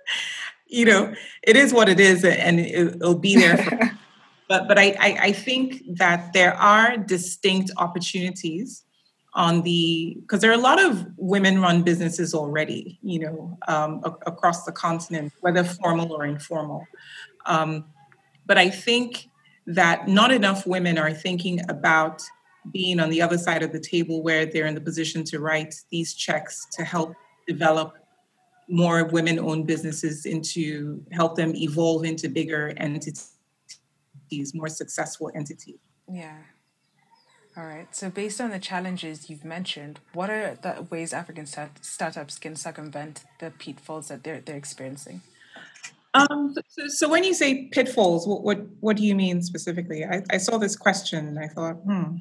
you 0.68 0.84
know, 0.84 1.12
it 1.42 1.56
is 1.56 1.74
what 1.74 1.88
it 1.88 2.00
is, 2.00 2.24
and 2.24 2.60
it'll 2.60 3.18
be 3.18 3.36
there. 3.36 3.58
For, 3.58 3.90
but 4.48 4.68
but 4.68 4.78
I, 4.78 4.96
I 5.00 5.18
I 5.20 5.32
think 5.32 5.82
that 5.96 6.32
there 6.32 6.54
are 6.54 6.96
distinct 6.96 7.72
opportunities 7.76 8.84
on 9.34 9.62
the 9.62 10.16
because 10.20 10.40
there 10.40 10.50
are 10.50 10.54
a 10.54 10.66
lot 10.70 10.80
of 10.80 11.06
women-run 11.16 11.82
businesses 11.82 12.34
already, 12.34 12.98
you 13.02 13.18
know, 13.18 13.58
um, 13.66 14.00
a- 14.04 14.30
across 14.30 14.64
the 14.64 14.72
continent, 14.72 15.32
whether 15.40 15.64
formal 15.64 16.12
or 16.12 16.24
informal. 16.24 16.86
Um, 17.46 17.84
but 18.46 18.56
I 18.56 18.70
think 18.70 19.27
that 19.68 20.08
not 20.08 20.32
enough 20.32 20.66
women 20.66 20.96
are 20.96 21.12
thinking 21.12 21.60
about 21.68 22.22
being 22.72 22.98
on 22.98 23.10
the 23.10 23.20
other 23.20 23.36
side 23.36 23.62
of 23.62 23.70
the 23.70 23.78
table 23.78 24.22
where 24.22 24.46
they're 24.46 24.66
in 24.66 24.74
the 24.74 24.80
position 24.80 25.22
to 25.24 25.40
write 25.40 25.74
these 25.90 26.14
checks 26.14 26.66
to 26.72 26.84
help 26.84 27.14
develop 27.46 27.94
more 28.68 29.04
women 29.04 29.38
owned 29.38 29.66
businesses 29.66 30.24
into 30.24 31.02
help 31.12 31.36
them 31.36 31.54
evolve 31.54 32.04
into 32.04 32.28
bigger 32.28 32.72
entities, 32.78 33.30
more 34.54 34.68
successful 34.68 35.30
entities. 35.34 35.78
Yeah. 36.10 36.38
All 37.56 37.66
right. 37.66 37.94
So, 37.94 38.08
based 38.08 38.40
on 38.40 38.50
the 38.50 38.58
challenges 38.58 39.28
you've 39.28 39.44
mentioned, 39.44 40.00
what 40.14 40.30
are 40.30 40.58
the 40.62 40.86
ways 40.90 41.12
African 41.12 41.44
start- 41.44 41.84
startups 41.84 42.38
can 42.38 42.56
circumvent 42.56 43.24
the 43.40 43.50
pitfalls 43.50 44.08
that 44.08 44.22
they're, 44.22 44.40
they're 44.40 44.56
experiencing? 44.56 45.22
Um, 46.18 46.54
so, 46.68 46.88
so, 46.88 47.08
when 47.08 47.24
you 47.24 47.34
say 47.34 47.68
pitfalls, 47.72 48.26
what, 48.26 48.42
what, 48.42 48.60
what 48.80 48.96
do 48.96 49.04
you 49.04 49.14
mean 49.14 49.42
specifically? 49.42 50.04
I, 50.04 50.22
I 50.30 50.38
saw 50.38 50.58
this 50.58 50.76
question 50.76 51.28
and 51.28 51.38
I 51.38 51.48
thought, 51.48 51.74
hmm. 51.74 52.16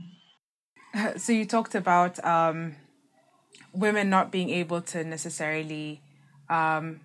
So, 1.17 1.31
you 1.31 1.45
talked 1.45 1.75
about 1.75 2.23
um, 2.23 2.75
women 3.73 4.09
not 4.09 4.31
being 4.31 4.49
able 4.49 4.81
to 4.81 5.03
necessarily 5.03 6.01
um, 6.49 7.01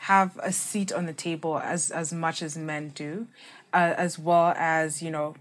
have 0.00 0.38
a 0.42 0.52
seat 0.52 0.92
on 0.92 1.06
the 1.06 1.12
table 1.12 1.58
as 1.58 1.90
as 1.90 2.12
much 2.12 2.42
as 2.42 2.56
men 2.56 2.90
do, 2.90 3.26
uh, 3.72 3.94
as 3.96 4.18
well 4.18 4.54
as 4.56 5.02
you 5.02 5.10
know 5.10 5.34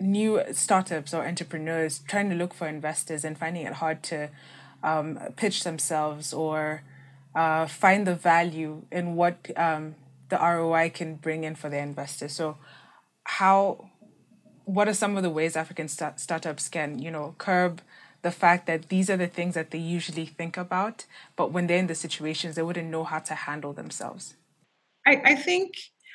new 0.00 0.42
startups 0.52 1.12
or 1.12 1.26
entrepreneurs 1.26 2.00
trying 2.08 2.30
to 2.30 2.34
look 2.34 2.54
for 2.54 2.66
investors 2.66 3.24
and 3.24 3.36
finding 3.36 3.66
it 3.66 3.74
hard 3.74 4.02
to 4.02 4.30
um, 4.82 5.18
pitch 5.36 5.62
themselves 5.62 6.32
or 6.32 6.82
uh, 7.34 7.66
find 7.66 8.06
the 8.06 8.14
value 8.14 8.82
in 8.90 9.14
what 9.14 9.50
um, 9.56 9.94
the 10.30 10.38
ROI 10.38 10.90
can 10.90 11.16
bring 11.16 11.44
in 11.44 11.54
for 11.54 11.68
their 11.68 11.82
investors. 11.82 12.32
So, 12.32 12.56
how, 13.24 13.90
what 14.64 14.88
are 14.88 14.94
some 14.94 15.16
of 15.16 15.22
the 15.22 15.30
ways 15.30 15.56
African 15.56 15.88
start- 15.88 16.20
startups 16.20 16.68
can, 16.68 16.98
you 16.98 17.10
know, 17.10 17.34
curb 17.38 17.82
the 18.22 18.30
fact 18.30 18.66
that 18.66 18.88
these 18.88 19.08
are 19.08 19.16
the 19.16 19.26
things 19.26 19.54
that 19.54 19.70
they 19.70 19.78
usually 19.78 20.26
think 20.26 20.56
about, 20.56 21.06
but 21.36 21.52
when 21.52 21.66
they're 21.66 21.78
in 21.78 21.86
the 21.86 21.94
situations, 21.94 22.54
they 22.54 22.62
wouldn't 22.62 22.90
know 22.90 23.04
how 23.04 23.18
to 23.18 23.34
handle 23.34 23.72
themselves. 23.72 24.34
I, 25.06 25.22
I 25.24 25.34
think 25.34 25.74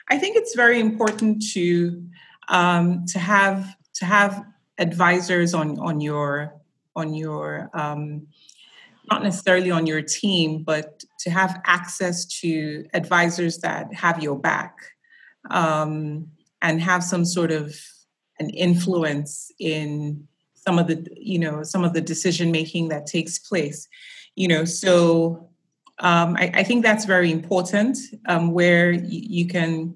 I 0.09 0.19
think 0.19 0.37
it's 0.37 0.55
very 0.55 0.79
important 0.79 1.43
to 1.53 2.03
um, 2.47 3.05
to 3.07 3.19
have 3.19 3.75
to 3.95 4.05
have 4.05 4.45
advisors 4.77 5.53
on 5.53 5.79
on 5.79 5.99
your 5.99 6.53
on 6.95 7.15
your 7.15 7.71
um, 7.73 8.27
not 9.09 9.23
necessarily 9.23 9.71
on 9.71 9.87
your 9.87 10.01
team, 10.01 10.63
but 10.63 11.03
to 11.19 11.29
have 11.29 11.61
access 11.65 12.25
to 12.41 12.85
advisors 12.93 13.59
that 13.59 13.93
have 13.93 14.21
your 14.21 14.37
back 14.37 14.75
um, 15.49 16.27
and 16.61 16.81
have 16.81 17.03
some 17.03 17.25
sort 17.25 17.51
of 17.51 17.75
an 18.39 18.49
influence 18.49 19.51
in 19.59 20.27
some 20.53 20.79
of 20.79 20.87
the 20.87 21.07
you 21.15 21.39
know 21.39 21.63
some 21.63 21.83
of 21.83 21.93
the 21.93 22.01
decision 22.01 22.51
making 22.51 22.89
that 22.89 23.05
takes 23.05 23.39
place. 23.39 23.87
You 24.35 24.47
know 24.47 24.65
so 24.65 25.49
um, 25.99 26.35
I, 26.35 26.51
I, 26.55 26.63
think 26.63 26.83
that's 26.83 27.05
very 27.05 27.31
important 27.31 27.97
um, 28.27 28.51
where 28.51 28.91
y- 28.91 29.01
you 29.07 29.47
can 29.47 29.95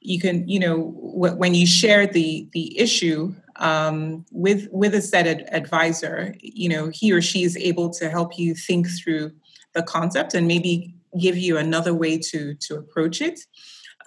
you 0.00 0.20
can 0.20 0.48
you 0.48 0.58
know 0.58 0.92
w- 1.14 1.36
when 1.36 1.54
you 1.54 1.66
share 1.66 2.06
the 2.06 2.48
the 2.52 2.78
issue 2.78 3.32
um, 3.56 4.24
with 4.32 4.68
with 4.72 4.94
a 4.94 5.00
set 5.00 5.26
ad- 5.26 5.48
advisor 5.52 6.34
you 6.40 6.68
know 6.68 6.88
he 6.88 7.12
or 7.12 7.22
she 7.22 7.44
is 7.44 7.56
able 7.56 7.90
to 7.90 8.10
help 8.10 8.38
you 8.38 8.54
think 8.54 8.88
through 8.88 9.30
the 9.74 9.82
concept 9.82 10.34
and 10.34 10.46
maybe 10.46 10.94
give 11.20 11.36
you 11.36 11.58
another 11.58 11.94
way 11.94 12.18
to 12.18 12.54
to 12.54 12.76
approach 12.76 13.20
it 13.20 13.40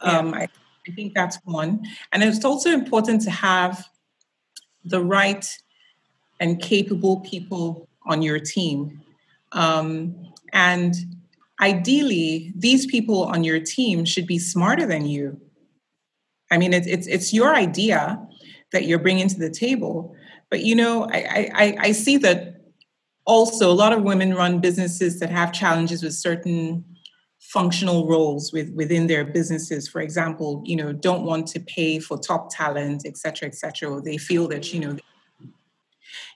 yeah. 0.04 0.18
Um, 0.20 0.34
I, 0.34 0.48
I 0.88 0.92
think 0.96 1.14
that's 1.14 1.38
one 1.44 1.86
and 2.12 2.24
it's 2.24 2.46
also 2.46 2.72
important 2.72 3.22
to 3.24 3.32
have 3.32 3.88
the 4.86 5.04
right 5.04 5.46
and 6.40 6.62
capable 6.62 7.20
people 7.22 7.88
on 8.06 8.22
your 8.22 8.40
team. 8.40 9.02
Um, 9.52 10.16
and 10.54 10.96
ideally, 11.62 12.54
these 12.56 12.86
people 12.86 13.26
on 13.26 13.44
your 13.44 13.60
team 13.60 14.06
should 14.06 14.28
be 14.28 14.40
smarter 14.40 14.86
than 14.86 15.06
you. 15.06 15.40
I 16.52 16.58
mean, 16.58 16.74
it's 16.74 16.88
it's, 16.88 17.08
it's 17.08 17.34
your 17.34 17.54
idea 17.54 18.26
that 18.72 18.86
you're 18.86 19.00
bringing 19.00 19.28
to 19.28 19.38
the 19.38 19.50
table. 19.50 20.16
But 20.50 20.62
you 20.62 20.76
know, 20.76 21.10
I, 21.12 21.50
I, 21.54 21.78
I 21.80 21.92
see 21.92 22.18
that 22.18 22.57
also 23.28 23.72
a 23.72 23.78
lot 23.84 23.94
of 23.94 24.02
women 24.02 24.34
run 24.34 24.60
businesses 24.60 25.20
that 25.20 25.30
have 25.30 25.52
challenges 25.52 26.02
with 26.02 26.14
certain 26.14 26.84
functional 27.40 28.08
roles 28.08 28.52
with, 28.52 28.74
within 28.74 29.08
their 29.08 29.24
businesses. 29.24 29.88
For 29.88 30.02
example 30.02 30.64
you 30.66 30.76
know 30.76 30.92
don't 30.92 31.24
want 31.24 31.48
to 31.50 31.60
pay 31.60 32.00
for 32.00 32.18
top 32.18 32.50
talent 32.50 33.04
et 33.06 33.18
cetera 33.18 33.48
et 33.48 33.56
cetera 33.56 34.02
they 34.02 34.18
feel 34.18 34.48
that 34.48 34.74
you 34.74 34.80
know 34.80 34.98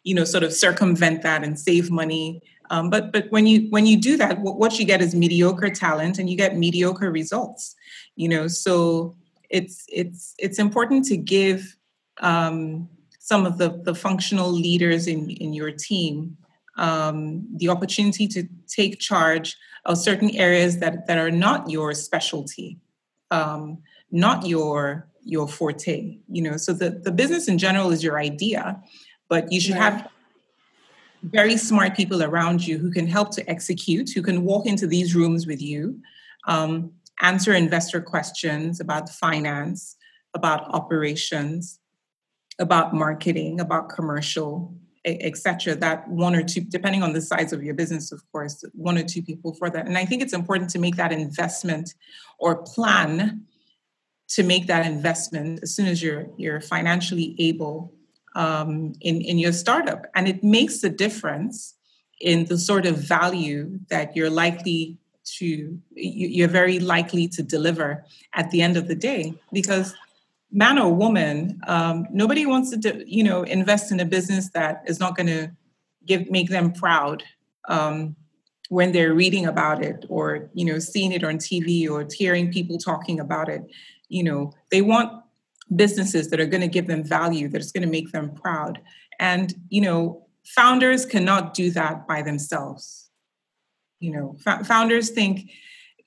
you 0.04 0.14
know 0.14 0.24
sort 0.24 0.44
of 0.44 0.54
circumvent 0.54 1.24
that 1.24 1.44
and 1.44 1.60
save 1.60 1.90
money. 1.90 2.42
Um, 2.70 2.90
but 2.90 3.12
but 3.12 3.26
when 3.32 3.48
you 3.48 3.68
when 3.72 3.86
you 3.86 3.98
do 4.00 4.16
that 4.18 4.40
what, 4.40 4.58
what 4.60 4.80
you 4.80 4.86
get 4.86 5.02
is 5.02 5.16
mediocre 5.16 5.70
talent 5.70 6.20
and 6.20 6.30
you 6.30 6.38
get 6.38 6.56
mediocre 6.56 7.12
results 7.12 7.76
you 8.16 8.30
know? 8.30 8.48
So 8.48 9.16
it's 9.50 9.86
it's 9.90 10.36
it's 10.38 10.60
important 10.60 11.06
to 11.06 11.18
give 11.18 11.76
um, 12.22 12.90
some 13.20 13.46
of 13.46 13.58
the 13.58 13.82
the 13.84 13.96
functional 13.96 14.52
leaders 14.52 15.08
in 15.08 15.30
in 15.30 15.54
your 15.54 15.72
team 15.72 16.38
um, 16.82 17.48
the 17.56 17.70
opportunity 17.70 18.28
to 18.28 18.48
take 18.68 19.00
charge 19.00 19.56
of 19.86 19.98
certain 19.98 20.32
areas 20.32 20.80
that 20.80 21.08
that 21.08 21.18
are 21.18 21.32
not 21.32 21.70
your 21.70 21.94
specialty 21.94 22.78
um, 23.30 23.78
not 24.12 24.46
your 24.46 25.08
your 25.24 25.48
forte 25.48 26.18
you 26.28 26.42
know? 26.42 26.58
So 26.58 26.74
the 26.74 26.90
the 26.90 27.12
business 27.12 27.48
in 27.48 27.58
general 27.58 27.92
is 27.92 28.04
your 28.04 28.20
idea 28.20 28.82
but 29.30 29.52
you 29.52 29.62
should 29.62 29.76
have 29.76 30.10
very 31.24 31.56
smart 31.56 31.96
people 31.96 32.24
around 32.24 32.66
you 32.66 32.78
who 32.78 32.92
can 32.92 33.08
help 33.08 33.32
to 33.32 33.50
execute, 33.50 34.10
who 34.10 34.22
can 34.22 34.44
walk 34.44 34.66
into 34.66 34.88
these 34.88 35.16
rooms 35.16 35.46
with 35.46 35.62
you, 35.62 36.02
um, 36.48 36.92
answer 37.22 37.54
investor 37.54 38.02
questions 38.02 38.80
about 38.80 39.10
finance, 39.10 39.96
about 40.34 40.68
operations, 40.74 41.80
about 42.60 42.94
marketing, 42.94 43.60
about 43.60 43.90
commercial, 43.90 44.74
etc. 45.06 45.76
That 45.76 46.08
one 46.08 46.36
or 46.36 46.44
two, 46.44 46.62
depending 46.62 47.04
on 47.04 47.14
the 47.14 47.22
size 47.22 47.54
of 47.54 47.64
your 47.64 47.74
business, 47.74 48.12
of 48.12 48.22
course, 48.32 48.64
one 48.74 48.98
or 48.98 49.04
two 49.04 49.22
people 49.22 49.54
for 49.54 49.70
that. 49.70 49.88
And 49.88 49.98
I 49.98 50.06
think 50.06 50.22
it's 50.22 50.34
important 50.34 50.70
to 50.72 50.80
make 50.80 50.96
that 50.98 51.12
investment 51.12 51.96
or 52.40 52.64
plan 52.64 53.46
to 54.30 54.44
make 54.44 54.68
that 54.68 54.86
investment 54.86 55.60
as 55.64 55.76
soon 55.76 55.88
as 55.88 56.02
you're 56.02 56.28
you're 56.38 56.62
financially 56.62 57.36
able 57.40 57.94
um, 58.36 58.94
in, 59.02 59.22
in 59.22 59.38
your 59.38 59.52
startup. 59.52 60.06
And 60.16 60.28
it 60.28 60.44
makes 60.44 60.84
a 60.84 60.90
difference 60.90 61.76
in 62.20 62.46
the 62.46 62.58
sort 62.58 62.86
of 62.86 62.98
value 62.98 63.80
that 63.90 64.16
you're 64.16 64.30
likely 64.30 64.98
to, 65.38 65.80
you're 65.92 66.48
very 66.48 66.80
likely 66.80 67.28
to 67.28 67.44
deliver 67.44 68.04
at 68.34 68.52
the 68.52 68.62
end 68.62 68.78
of 68.78 68.88
the 68.88 68.96
day. 68.96 69.34
Because 69.52 69.94
man 70.52 70.78
or 70.78 70.94
woman, 70.94 71.60
um, 71.68 72.06
nobody 72.12 72.46
wants 72.46 72.76
to, 72.76 73.04
you 73.08 73.24
know, 73.24 73.44
invest 73.44 73.92
in 73.92 74.00
a 74.00 74.06
business 74.06 74.50
that 74.50 74.84
is 74.88 75.00
not 75.00 75.16
going 75.16 75.28
to 75.28 75.52
give 76.06 76.30
make 76.30 76.50
them 76.50 76.72
proud 76.74 77.24
um, 77.70 78.16
when 78.70 78.92
they're 78.92 79.14
reading 79.14 79.46
about 79.46 79.84
it 79.84 80.06
or 80.10 80.50
you 80.54 80.66
know 80.66 80.80
seeing 80.80 81.12
it 81.12 81.24
on 81.24 81.38
TV 81.38 81.90
or 81.90 82.08
hearing 82.14 82.52
people 82.52 82.78
talking 82.78 83.20
about 83.20 83.50
it. 83.50 83.64
You 84.10 84.24
know, 84.24 84.54
they 84.72 84.82
want 84.82 85.24
businesses 85.76 86.30
that 86.30 86.40
are 86.40 86.46
going 86.46 86.62
to 86.62 86.68
give 86.68 86.88
them 86.88 87.04
value 87.04 87.48
that's 87.48 87.72
going 87.72 87.84
to 87.84 87.90
make 87.90 88.12
them 88.12 88.34
proud. 88.34 88.82
And 89.20 89.54
you 89.70 89.82
know 89.82 90.26
founders 90.44 91.06
cannot 91.06 91.54
do 91.54 91.70
that 91.72 92.08
by 92.08 92.22
themselves. 92.22 93.10
You 94.00 94.12
know 94.12 94.38
founders 94.66 95.10
think 95.10 95.52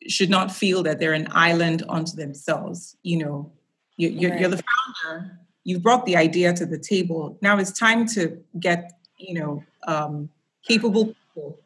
should 0.07 0.29
not 0.29 0.53
feel 0.53 0.83
that 0.83 0.99
they're 0.99 1.15
an 1.15 1.29
island 1.31 1.83
unto 1.89 2.17
themselves. 2.17 2.97
You 3.03 3.19
know 3.19 3.53
you, 3.97 4.09
you're, 4.09 4.31
right. 4.31 4.41
you're 4.41 4.51
the 4.51 4.63
founder 5.03 5.39
you've 5.65 5.83
brought 5.83 6.05
the 6.07 6.17
idea 6.17 6.53
to 6.53 6.67
the 6.67 6.79
table 6.79 7.39
now 7.43 7.59
it's 7.59 7.73
time 7.73 8.07
to 8.07 8.39
get 8.61 8.93
you 9.19 9.35
know 9.35 9.65
um, 9.87 10.29
capable 10.67 11.07
people 11.07 11.61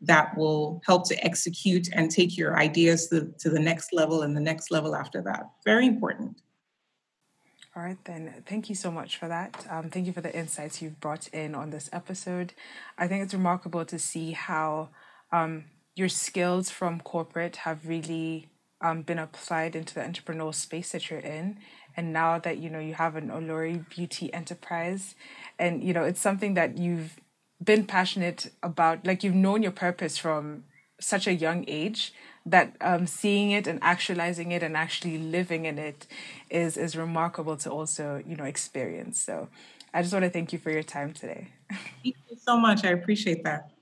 that 0.00 0.36
will 0.36 0.80
help 0.86 1.08
to 1.08 1.24
execute 1.24 1.88
and 1.92 2.08
take 2.08 2.38
your 2.38 2.56
ideas 2.56 3.08
to, 3.08 3.32
to 3.38 3.50
the 3.50 3.58
next 3.58 3.92
level 3.92 4.22
and 4.22 4.36
the 4.36 4.40
next 4.40 4.70
level 4.70 4.94
after 4.94 5.20
that 5.22 5.50
very 5.64 5.86
important 5.86 6.36
all 7.78 7.84
right, 7.84 8.04
then. 8.06 8.42
Thank 8.44 8.68
you 8.68 8.74
so 8.74 8.90
much 8.90 9.18
for 9.18 9.28
that. 9.28 9.64
Um, 9.70 9.88
thank 9.88 10.08
you 10.08 10.12
for 10.12 10.20
the 10.20 10.36
insights 10.36 10.82
you've 10.82 10.98
brought 10.98 11.28
in 11.28 11.54
on 11.54 11.70
this 11.70 11.88
episode. 11.92 12.52
I 12.98 13.06
think 13.06 13.22
it's 13.22 13.34
remarkable 13.34 13.84
to 13.84 14.00
see 14.00 14.32
how 14.32 14.88
um, 15.30 15.66
your 15.94 16.08
skills 16.08 16.70
from 16.70 17.00
corporate 17.00 17.54
have 17.56 17.86
really 17.86 18.48
um, 18.80 19.02
been 19.02 19.18
applied 19.18 19.74
into 19.74 19.94
the 19.94 20.00
entrepreneurial 20.00 20.54
space 20.54 20.92
that 20.92 21.10
you're 21.10 21.20
in. 21.20 21.58
And 21.96 22.12
now 22.12 22.38
that 22.38 22.58
you 22.58 22.70
know 22.70 22.78
you 22.78 22.94
have 22.94 23.16
an 23.16 23.28
Olori 23.28 23.88
Beauty 23.88 24.32
enterprise, 24.32 25.14
and 25.58 25.82
you 25.82 25.92
know 25.92 26.04
it's 26.04 26.20
something 26.20 26.54
that 26.54 26.78
you've 26.78 27.16
been 27.62 27.84
passionate 27.86 28.52
about, 28.62 29.04
like 29.04 29.24
you've 29.24 29.34
known 29.34 29.62
your 29.62 29.72
purpose 29.72 30.16
from 30.16 30.64
such 31.00 31.26
a 31.26 31.34
young 31.34 31.64
age 31.68 32.12
that 32.46 32.76
um, 32.80 33.06
seeing 33.06 33.50
it 33.50 33.66
and 33.66 33.78
actualizing 33.82 34.52
it 34.52 34.62
and 34.62 34.76
actually 34.76 35.18
living 35.18 35.64
in 35.66 35.78
it 35.78 36.06
is 36.50 36.76
is 36.76 36.96
remarkable 36.96 37.56
to 37.56 37.70
also 37.70 38.22
you 38.26 38.36
know 38.36 38.44
experience. 38.44 39.20
So 39.20 39.48
I 39.92 40.02
just 40.02 40.12
want 40.12 40.24
to 40.24 40.30
thank 40.30 40.52
you 40.52 40.58
for 40.58 40.70
your 40.70 40.82
time 40.84 41.12
today. 41.12 41.48
Thank 42.02 42.16
you 42.28 42.36
so 42.36 42.56
much. 42.58 42.84
I 42.84 42.90
appreciate 42.90 43.44
that. 43.44 43.77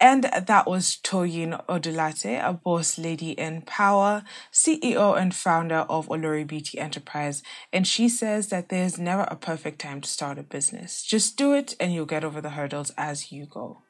And 0.00 0.24
that 0.24 0.66
was 0.68 0.98
Toyin 1.02 1.64
Odulate, 1.66 2.40
a 2.42 2.52
boss 2.52 2.98
lady 2.98 3.32
in 3.32 3.62
power, 3.62 4.22
CEO 4.52 5.20
and 5.20 5.34
founder 5.34 5.86
of 5.88 6.08
Olori 6.08 6.46
Beauty 6.46 6.78
Enterprise. 6.78 7.42
And 7.72 7.86
she 7.86 8.08
says 8.08 8.48
that 8.48 8.68
there's 8.68 8.98
never 8.98 9.22
a 9.22 9.34
perfect 9.36 9.80
time 9.80 10.00
to 10.00 10.08
start 10.08 10.38
a 10.38 10.44
business. 10.44 11.02
Just 11.02 11.36
do 11.36 11.52
it 11.52 11.74
and 11.80 11.92
you'll 11.92 12.06
get 12.06 12.24
over 12.24 12.40
the 12.40 12.50
hurdles 12.50 12.92
as 12.96 13.32
you 13.32 13.46
go. 13.46 13.82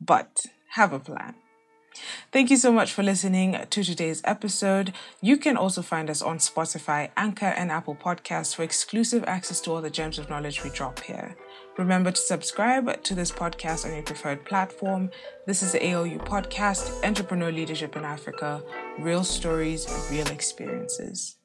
But 0.00 0.46
have 0.70 0.92
a 0.92 0.98
plan. 0.98 1.36
Thank 2.32 2.50
you 2.50 2.56
so 2.56 2.72
much 2.72 2.92
for 2.92 3.02
listening 3.02 3.52
to 3.70 3.84
today's 3.84 4.22
episode. 4.24 4.92
You 5.20 5.36
can 5.36 5.56
also 5.56 5.82
find 5.82 6.08
us 6.08 6.22
on 6.22 6.38
Spotify, 6.38 7.10
Anchor, 7.16 7.46
and 7.46 7.70
Apple 7.70 7.94
Podcasts 7.94 8.54
for 8.54 8.62
exclusive 8.62 9.24
access 9.26 9.60
to 9.60 9.72
all 9.72 9.82
the 9.82 9.90
gems 9.90 10.18
of 10.18 10.30
knowledge 10.30 10.64
we 10.64 10.70
drop 10.70 11.00
here. 11.00 11.36
Remember 11.78 12.10
to 12.10 12.20
subscribe 12.20 13.02
to 13.02 13.14
this 13.14 13.32
podcast 13.32 13.86
on 13.86 13.94
your 13.94 14.02
preferred 14.02 14.44
platform. 14.44 15.10
This 15.46 15.62
is 15.62 15.72
the 15.72 15.82
ALU 15.86 16.18
podcast, 16.18 17.02
Entrepreneur 17.02 17.50
Leadership 17.50 17.96
in 17.96 18.04
Africa, 18.04 18.62
real 18.98 19.24
stories, 19.24 19.86
real 20.10 20.26
experiences. 20.28 21.36